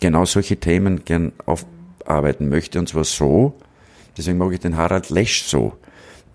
genau 0.00 0.24
solche 0.24 0.56
Themen 0.56 1.04
gern 1.04 1.32
aufarbeiten 1.46 2.48
möchte, 2.48 2.78
und 2.78 2.88
zwar 2.88 3.04
so, 3.04 3.54
deswegen 4.16 4.38
mag 4.38 4.52
ich 4.52 4.60
den 4.60 4.76
Harald 4.76 5.10
Lesch 5.10 5.44
so, 5.44 5.74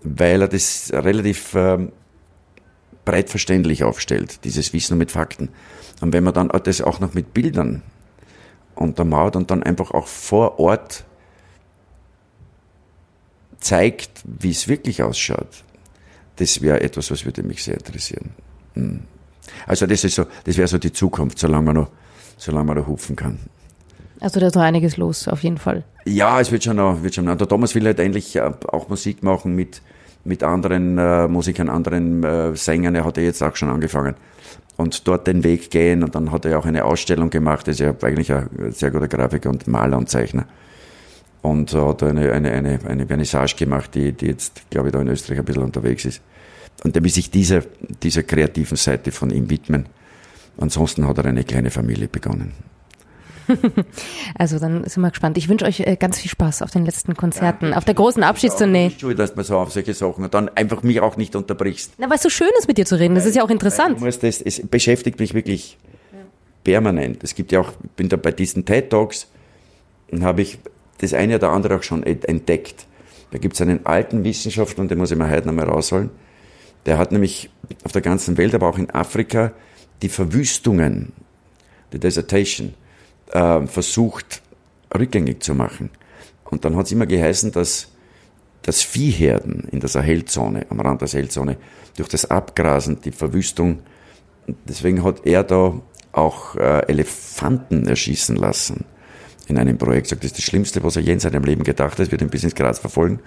weil 0.02 0.42
er 0.42 0.48
das 0.48 0.92
relativ 0.92 1.54
ähm, 1.54 1.92
breit 3.08 3.30
verständlich 3.30 3.84
aufstellt, 3.84 4.44
dieses 4.44 4.74
Wissen 4.74 4.98
mit 4.98 5.10
Fakten. 5.10 5.48
Und 6.02 6.12
wenn 6.12 6.24
man 6.24 6.34
dann 6.34 6.48
das 6.48 6.82
auch 6.82 7.00
noch 7.00 7.14
mit 7.14 7.32
Bildern 7.32 7.82
untermauert 8.74 9.34
und 9.34 9.50
dann 9.50 9.62
einfach 9.62 9.92
auch 9.92 10.06
vor 10.06 10.60
Ort 10.60 11.04
zeigt, 13.60 14.10
wie 14.24 14.50
es 14.50 14.68
wirklich 14.68 15.02
ausschaut, 15.02 15.64
das 16.36 16.60
wäre 16.60 16.82
etwas, 16.82 17.10
was 17.10 17.24
würde 17.24 17.42
mich 17.42 17.64
sehr 17.64 17.78
interessieren. 17.78 18.30
Hm. 18.74 19.00
Also 19.66 19.86
das 19.86 20.04
ist 20.04 20.14
so, 20.14 20.26
das 20.44 20.58
wäre 20.58 20.68
so 20.68 20.76
die 20.76 20.92
Zukunft, 20.92 21.38
solange 21.38 21.64
man 21.64 21.76
noch, 21.76 21.90
solange 22.36 22.66
man 22.66 22.76
noch 22.76 22.88
hupfen 22.88 23.16
kann. 23.16 23.38
Also 24.20 24.38
da 24.38 24.48
ist 24.48 24.54
noch 24.54 24.62
einiges 24.62 24.98
los, 24.98 25.28
auf 25.28 25.42
jeden 25.42 25.56
Fall. 25.58 25.82
Ja, 26.04 26.40
es 26.40 26.52
wird 26.52 26.62
schon 26.62 26.76
noch, 26.76 27.02
wird 27.02 27.14
schon 27.14 27.24
noch. 27.24 27.36
Der 27.36 27.48
Thomas 27.48 27.74
will 27.74 27.86
halt 27.86 28.00
endlich 28.00 28.36
äh, 28.36 28.52
auch 28.68 28.90
Musik 28.90 29.22
machen 29.22 29.54
mit, 29.54 29.80
mit 30.24 30.42
anderen 30.42 30.98
äh, 30.98 31.28
Musikern, 31.28 31.68
anderen 31.68 32.22
äh, 32.24 32.56
Sängern. 32.56 32.94
Er 32.94 33.04
hat 33.04 33.16
ja 33.16 33.22
jetzt 33.22 33.42
auch 33.42 33.56
schon 33.56 33.70
angefangen. 33.70 34.14
Und 34.76 35.08
dort 35.08 35.26
den 35.26 35.42
Weg 35.44 35.70
gehen. 35.70 36.04
Und 36.04 36.14
dann 36.14 36.30
hat 36.30 36.44
er 36.44 36.58
auch 36.58 36.66
eine 36.66 36.84
Ausstellung 36.84 37.30
gemacht. 37.30 37.66
Er 37.68 37.72
ist 37.72 37.80
ja 37.80 37.94
eigentlich 38.02 38.32
ein 38.32 38.48
sehr 38.70 38.90
guter 38.90 39.08
Grafiker 39.08 39.50
und 39.50 39.66
Maler 39.66 39.98
und 39.98 40.08
Zeichner. 40.08 40.46
Und 41.42 41.72
hat 41.72 42.02
eine, 42.02 42.32
eine, 42.32 42.50
eine, 42.50 42.78
eine 42.86 43.06
Vernissage 43.06 43.56
gemacht, 43.56 43.94
die, 43.94 44.12
die 44.12 44.26
jetzt, 44.26 44.70
glaube 44.70 44.88
ich, 44.88 44.92
da 44.92 45.00
in 45.00 45.08
Österreich 45.08 45.38
ein 45.38 45.44
bisschen 45.44 45.62
unterwegs 45.62 46.04
ist. 46.04 46.20
Und 46.84 46.94
er 46.94 47.02
will 47.02 47.10
sich 47.10 47.30
dieser, 47.30 47.62
dieser 48.02 48.22
kreativen 48.22 48.76
Seite 48.76 49.10
von 49.10 49.30
ihm 49.30 49.50
widmen. 49.50 49.86
Ansonsten 50.58 51.06
hat 51.06 51.18
er 51.18 51.26
eine 51.26 51.44
kleine 51.44 51.70
Familie 51.70 52.08
begonnen. 52.08 52.52
also 54.38 54.58
dann 54.58 54.84
sind 54.84 55.02
wir 55.02 55.10
gespannt. 55.10 55.38
Ich 55.38 55.48
wünsche 55.48 55.64
euch 55.64 55.80
äh, 55.80 55.96
ganz 55.96 56.18
viel 56.18 56.30
Spaß 56.30 56.62
auf 56.62 56.70
den 56.70 56.84
letzten 56.84 57.14
Konzerten, 57.14 57.72
auf 57.74 57.84
der 57.84 57.94
großen 57.94 58.22
Abschiedstournee. 58.22 58.92
Ich 58.96 59.16
dass 59.16 59.34
man 59.36 59.44
so 59.44 59.56
auf 59.56 59.72
solche 59.72 59.94
Sachen 59.94 60.24
und 60.24 60.34
dann 60.34 60.48
einfach 60.50 60.82
mich 60.82 61.00
auch 61.00 61.16
nicht 61.16 61.36
unterbrichst. 61.36 61.92
Na, 61.98 62.08
weil 62.08 62.16
es 62.16 62.22
so 62.22 62.30
schön 62.30 62.50
ist, 62.58 62.68
mit 62.68 62.78
dir 62.78 62.86
zu 62.86 62.98
reden. 62.98 63.14
Das 63.14 63.26
ist 63.26 63.36
ja 63.36 63.42
auch 63.42 63.50
interessant. 63.50 64.00
Muss 64.00 64.18
das, 64.18 64.40
es 64.40 64.66
beschäftigt 64.66 65.18
mich 65.18 65.34
wirklich 65.34 65.78
permanent. 66.64 67.24
Es 67.24 67.34
gibt 67.34 67.52
ja 67.52 67.60
auch, 67.60 67.72
ich 67.82 67.90
bin 67.92 68.08
da 68.08 68.16
bei 68.16 68.32
diesen 68.32 68.64
TED 68.64 68.90
Talks 68.90 69.28
und 70.10 70.22
habe 70.22 70.42
ich 70.42 70.58
das 70.98 71.14
eine 71.14 71.36
oder 71.36 71.50
andere 71.50 71.76
auch 71.76 71.82
schon 71.82 72.02
entdeckt. 72.02 72.86
Da 73.30 73.38
gibt 73.38 73.54
es 73.54 73.60
einen 73.60 73.84
alten 73.86 74.24
Wissenschaftler, 74.24 74.82
und 74.82 74.90
den 74.90 74.98
muss 74.98 75.10
ich 75.10 75.18
mir 75.18 75.30
heute 75.30 75.46
nochmal 75.46 75.68
rausholen. 75.68 76.10
Der 76.86 76.98
hat 76.98 77.12
nämlich 77.12 77.50
auf 77.84 77.92
der 77.92 78.02
ganzen 78.02 78.36
Welt, 78.36 78.54
aber 78.54 78.68
auch 78.68 78.78
in 78.78 78.90
Afrika, 78.90 79.52
die 80.02 80.08
Verwüstungen, 80.08 81.12
die 81.92 81.98
Desertation, 81.98 82.74
äh, 83.32 83.66
versucht 83.66 84.42
rückgängig 84.96 85.42
zu 85.42 85.54
machen. 85.54 85.90
Und 86.44 86.64
dann 86.64 86.76
hat 86.76 86.86
es 86.86 86.92
immer 86.92 87.06
geheißen, 87.06 87.52
dass 87.52 87.92
das 88.62 88.82
Viehherden 88.82 89.68
in 89.70 89.80
der 89.80 89.88
Sahelzone, 89.88 90.66
am 90.70 90.80
Rand 90.80 91.00
der 91.00 91.08
Sahelzone, 91.08 91.56
durch 91.96 92.08
das 92.08 92.30
Abgrasen, 92.30 93.00
die 93.00 93.12
Verwüstung, 93.12 93.80
deswegen 94.66 95.02
hat 95.04 95.26
er 95.26 95.44
da 95.44 95.80
auch 96.12 96.56
äh, 96.56 96.86
Elefanten 96.88 97.86
erschießen 97.86 98.36
lassen 98.36 98.84
in 99.46 99.58
einem 99.58 99.78
Projekt. 99.78 100.08
Sagt, 100.08 100.22
das 100.22 100.32
ist 100.32 100.38
das 100.38 100.44
Schlimmste, 100.44 100.82
was 100.82 100.96
er 100.96 101.02
je 101.02 101.12
in 101.12 101.20
seinem 101.20 101.44
Leben 101.44 101.64
gedacht 101.64 101.98
hat, 101.98 102.10
wird 102.10 102.22
ihn 102.22 102.30
bis 102.30 102.44
ins 102.44 102.54
Graz 102.54 102.78
verfolgen. 102.78 103.20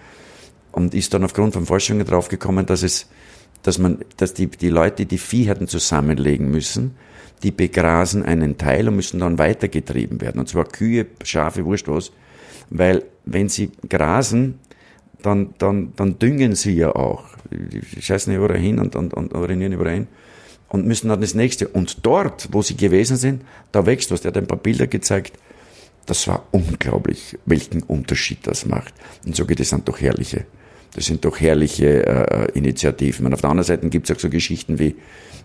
Und 0.71 0.93
ist 0.93 1.13
dann 1.13 1.23
aufgrund 1.23 1.53
von 1.53 1.65
Forschungen 1.65 2.05
draufgekommen, 2.05 2.65
dass 2.65 2.83
es, 2.83 3.07
dass 3.61 3.77
man, 3.77 3.99
dass 4.17 4.33
die, 4.33 4.47
die 4.47 4.69
Leute, 4.69 5.05
die 5.05 5.17
Viehherden 5.17 5.67
zusammenlegen 5.67 6.49
müssen, 6.49 6.95
die 7.43 7.51
begrasen 7.51 8.23
einen 8.23 8.57
Teil 8.57 8.87
und 8.87 8.95
müssen 8.95 9.19
dann 9.19 9.37
weitergetrieben 9.37 10.21
werden. 10.21 10.39
Und 10.39 10.49
zwar 10.49 10.65
Kühe, 10.65 11.07
Schafe, 11.23 11.65
Wurscht 11.65 11.87
was. 11.87 12.11
Weil 12.69 13.03
wenn 13.25 13.49
sie 13.49 13.71
grasen, 13.87 14.59
dann, 15.21 15.53
dann, 15.57 15.93
dann 15.95 16.19
düngen 16.19 16.55
sie 16.55 16.75
ja 16.75 16.95
auch. 16.95 17.25
Die 17.51 18.01
scheißen 18.01 18.33
überall 18.33 18.57
hin 18.57 18.79
und, 18.79 18.95
und, 18.95 19.13
und 19.13 19.33
urinieren 19.33 19.73
überall 19.73 19.93
hin 19.93 20.07
und 20.69 20.87
müssen 20.87 21.09
dann 21.09 21.21
das 21.21 21.33
nächste. 21.33 21.67
Und 21.67 22.05
dort, 22.05 22.49
wo 22.51 22.61
sie 22.61 22.77
gewesen 22.77 23.17
sind, 23.17 23.43
da 23.71 23.85
wächst 23.85 24.11
was. 24.11 24.21
Der 24.21 24.29
hat 24.29 24.37
ein 24.37 24.47
paar 24.47 24.57
Bilder 24.57 24.87
gezeigt. 24.87 25.37
Das 26.05 26.27
war 26.27 26.47
unglaublich, 26.51 27.37
welchen 27.45 27.83
Unterschied 27.83 28.39
das 28.47 28.65
macht. 28.65 28.93
Und 29.25 29.35
so 29.35 29.45
geht 29.45 29.59
es 29.59 29.69
dann 29.69 29.85
doch 29.85 29.99
herrliche. 29.99 30.45
Das 30.93 31.05
sind 31.05 31.23
doch 31.23 31.39
herrliche 31.39 32.05
äh, 32.05 32.51
Initiativen. 32.53 33.25
Und 33.25 33.33
auf 33.33 33.41
der 33.41 33.49
anderen 33.49 33.65
Seite 33.65 33.89
gibt 33.89 34.09
es 34.09 34.15
auch 34.15 34.19
so 34.19 34.29
Geschichten 34.29 34.79
wie, 34.79 34.95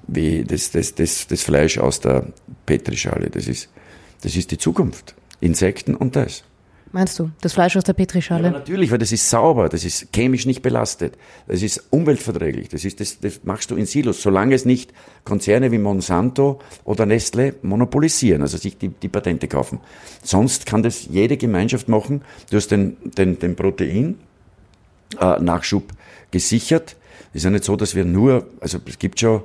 wie 0.09 0.45
das, 0.45 0.71
das, 0.73 0.95
das, 0.95 1.27
das 1.27 1.43
Fleisch 1.43 1.79
aus 1.79 2.01
der 2.01 2.27
Petrischale. 2.65 3.31
Das 3.31 3.47
ist, 3.47 3.69
das 4.23 4.37
ist 4.37 4.51
die 4.51 4.59
Zukunft. 4.59 5.15
Insekten 5.41 5.95
und 5.95 6.17
das. 6.17 6.43
Meinst 6.93 7.19
du, 7.19 7.31
das 7.41 7.53
Fleisch 7.53 7.77
aus 7.77 7.85
der 7.85 7.93
Petrischale? 7.93 8.45
Ja, 8.45 8.51
natürlich, 8.51 8.91
weil 8.91 8.99
das 8.99 9.13
ist 9.13 9.29
sauber, 9.29 9.69
das 9.69 9.85
ist 9.85 10.15
chemisch 10.15 10.47
nicht 10.47 10.63
belastet, 10.63 11.19
das 11.47 11.63
ist 11.63 11.89
umweltverträglich, 11.91 12.69
das, 12.69 12.85
ist, 12.85 13.01
das, 13.01 13.19
das 13.21 13.41
machst 13.43 13.71
du 13.71 13.77
in 13.77 13.87
Silos, 13.87 14.23
solange 14.23 14.55
es 14.55 14.65
nicht 14.65 14.95
Konzerne 15.25 15.73
wie 15.73 15.79
Monsanto 15.79 16.61
oder 16.85 17.05
Nestle 17.05 17.57
monopolisieren, 17.63 18.41
also 18.41 18.57
sich 18.57 18.79
die, 18.79 18.89
die 18.89 19.09
Patente 19.09 19.49
kaufen. 19.49 19.81
Sonst 20.23 20.65
kann 20.65 20.83
das 20.83 21.07
jede 21.07 21.37
Gemeinschaft 21.37 21.89
machen. 21.89 22.23
Du 22.51 22.57
hast 22.57 22.69
den, 22.69 22.97
den, 23.05 23.39
den 23.39 23.57
Protein-Nachschub 23.57 24.26
äh, 25.19 25.81
gesichert. 26.31 26.97
Es 27.33 27.41
ist 27.41 27.45
ja 27.45 27.51
nicht 27.51 27.65
so, 27.65 27.77
dass 27.77 27.95
wir 27.95 28.05
nur, 28.05 28.47
also 28.61 28.79
es 28.87 28.99
gibt 28.99 29.21
schon 29.21 29.43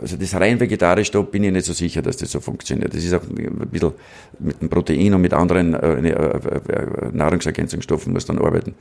also 0.00 0.16
das 0.16 0.34
rein 0.34 0.60
vegetarisch, 0.60 1.10
da 1.10 1.22
bin 1.22 1.44
ich 1.44 1.52
nicht 1.52 1.64
so 1.64 1.72
sicher, 1.72 2.02
dass 2.02 2.18
das 2.18 2.30
so 2.30 2.40
funktioniert. 2.40 2.92
Das 2.94 3.02
ist 3.02 3.14
auch 3.14 3.22
ein 3.22 3.68
bisschen 3.70 3.92
mit 4.38 4.60
dem 4.60 4.68
Protein 4.68 5.14
und 5.14 5.22
mit 5.22 5.32
anderen 5.32 5.72
äh, 5.74 5.94
äh, 5.94 6.10
äh, 6.10 7.10
Nahrungsergänzungsstoffen 7.12 8.12
muss 8.12 8.26
dann 8.26 8.38
arbeiten. 8.38 8.74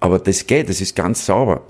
Aber 0.00 0.18
das 0.18 0.46
geht, 0.46 0.68
das 0.68 0.80
ist 0.80 0.96
ganz 0.96 1.26
sauber. 1.26 1.62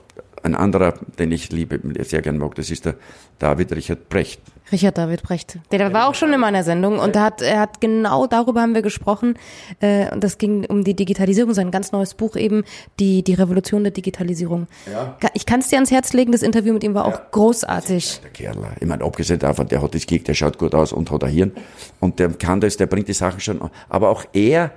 Ein 0.49 0.55
anderer, 0.55 0.95
den 1.19 1.31
ich 1.31 1.53
liebe, 1.53 1.79
sehr 2.05 2.23
gern 2.23 2.39
mag, 2.39 2.55
das 2.55 2.71
ist 2.71 2.87
der 2.87 2.95
David 3.39 3.71
Richard 3.73 4.09
Brecht. 4.09 4.41
Richard 4.73 4.97
David 4.97 5.23
Brecht. 5.23 5.59
Der 5.71 5.93
war 5.93 6.09
auch 6.09 6.15
schon 6.15 6.33
in 6.33 6.41
meiner 6.41 6.65
Sendung 6.65 6.99
und 6.99 7.15
er 7.17 7.23
hat, 7.23 7.43
er 7.43 7.61
hat 7.61 7.83
genau 7.83 8.27
darüber 8.27 8.63
haben 8.63 8.73
wir 8.73 8.81
gesprochen. 8.81 9.35
Äh, 9.81 10.11
und 10.11 10.25
das 10.25 10.39
ging 10.39 10.65
um 10.65 10.85
die 10.85 10.95
Digitalisierung, 10.95 11.53
sein 11.53 11.71
ganz 11.71 11.93
neues 11.93 12.15
Buch 12.15 12.35
eben, 12.35 12.65
die, 12.99 13.23
die 13.23 13.35
Revolution 13.35 13.83
der 13.83 13.93
Digitalisierung. 13.93 14.69
Ja. 14.91 15.17
Ich 15.35 15.45
kann 15.45 15.61
es 15.61 15.69
dir 15.69 15.77
ans 15.77 15.91
Herz 15.91 16.15
legen, 16.15 16.33
das 16.33 16.41
Interview 16.41 16.73
mit 16.73 16.83
ihm 16.83 16.95
war 16.95 17.07
ja. 17.07 17.15
auch 17.15 17.31
großartig. 17.31 18.21
Der 18.23 18.31
Kerl, 18.31 18.57
ich 18.81 18.87
meine, 18.87 19.05
abgesehen 19.05 19.39
davon, 19.39 19.69
der 19.69 19.83
hat 19.83 19.95
das 19.95 20.07
Gig, 20.07 20.25
der 20.25 20.33
schaut 20.33 20.57
gut 20.57 20.75
aus 20.75 20.95
und 20.95 21.11
hat 21.11 21.25
ein 21.25 21.31
Hirn. 21.31 21.53
Und 22.01 22.21
der 22.21 22.31
kann 22.31 22.63
das, 22.63 22.79
der 22.79 22.87
bringt 22.87 23.09
die 23.09 23.13
Sachen 23.13 23.41
schon. 23.41 23.61
Aber 23.91 24.09
auch 24.09 24.25
er 24.33 24.73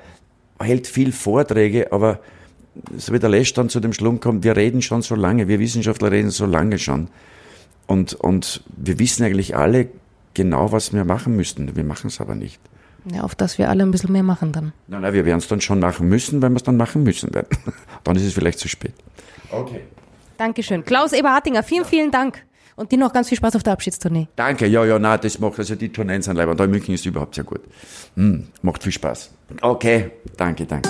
hält 0.60 0.88
viel 0.88 1.14
Vorträge, 1.14 1.94
aber 1.94 2.20
so 2.98 3.14
wie 3.14 3.20
der 3.20 3.30
Lesch 3.30 3.54
dann 3.54 3.70
zu 3.70 3.80
dem 3.80 3.94
Schlund 3.94 4.22
kommt, 4.22 4.44
wir 4.44 4.56
reden 4.56 4.82
schon 4.82 5.02
so 5.02 5.16
lange, 5.16 5.48
wir 5.48 5.60
Wissenschaftler 5.60 6.12
reden 6.12 6.30
so 6.30 6.46
lange 6.46 6.80
schon. 6.80 7.10
Und, 7.88 8.14
und 8.14 8.64
wir 8.68 9.00
wissen 9.00 9.24
eigentlich 9.24 9.56
alle 9.56 9.90
genau, 10.34 10.72
was 10.72 10.94
wir 10.94 11.04
machen 11.04 11.36
müssten. 11.36 11.76
Wir 11.76 11.84
machen 11.84 12.08
es 12.08 12.22
aber 12.22 12.36
nicht. 12.36 12.60
Ja, 13.12 13.24
auf 13.24 13.36
das 13.36 13.58
wir 13.58 13.70
alle 13.70 13.84
ein 13.84 13.92
bisschen 13.92 14.12
mehr 14.12 14.24
machen 14.24 14.52
dann. 14.52 14.74
Nein, 14.88 15.02
nein, 15.02 15.14
wir 15.14 15.26
werden 15.26 15.40
es 15.40 15.48
dann 15.48 15.60
schon 15.60 15.80
machen 15.80 16.08
müssen, 16.08 16.42
wenn 16.42 16.54
wir 16.54 16.58
es 16.58 16.64
dann 16.64 16.78
machen 16.78 17.04
müssen 17.04 17.34
werden. 17.34 17.50
dann 18.04 18.16
ist 18.16 18.24
es 18.24 18.34
vielleicht 18.34 18.60
zu 18.60 18.70
spät. 18.70 18.94
Okay. 19.50 19.82
Dankeschön. 20.38 20.86
Klaus 20.86 21.14
Eberhartinger, 21.14 21.64
vielen, 21.64 21.86
vielen 21.86 22.12
Dank. 22.12 22.44
Und 22.76 22.92
dir 22.92 22.98
noch 22.98 23.12
ganz 23.12 23.30
viel 23.30 23.38
Spaß 23.38 23.56
auf 23.58 23.64
der 23.64 23.74
Abschiedstournee. 23.74 24.28
Danke, 24.36 24.66
ja, 24.66 24.86
ja, 24.86 24.98
nein, 24.98 25.20
das 25.22 25.38
macht, 25.40 25.60
also 25.60 25.76
die 25.76 25.90
Tourneen 25.90 26.22
sind 26.22 26.36
leider. 26.36 26.52
Und 26.52 26.60
da 26.60 26.64
in 26.64 26.72
München 26.72 26.96
ist 26.96 27.02
es 27.02 27.06
überhaupt 27.06 27.36
sehr 27.36 27.44
gut. 27.44 27.62
Hm, 28.16 28.48
macht 28.62 28.82
viel 28.82 28.92
Spaß. 28.92 29.32
Okay, 29.62 30.12
danke, 30.38 30.66
danke. 30.66 30.90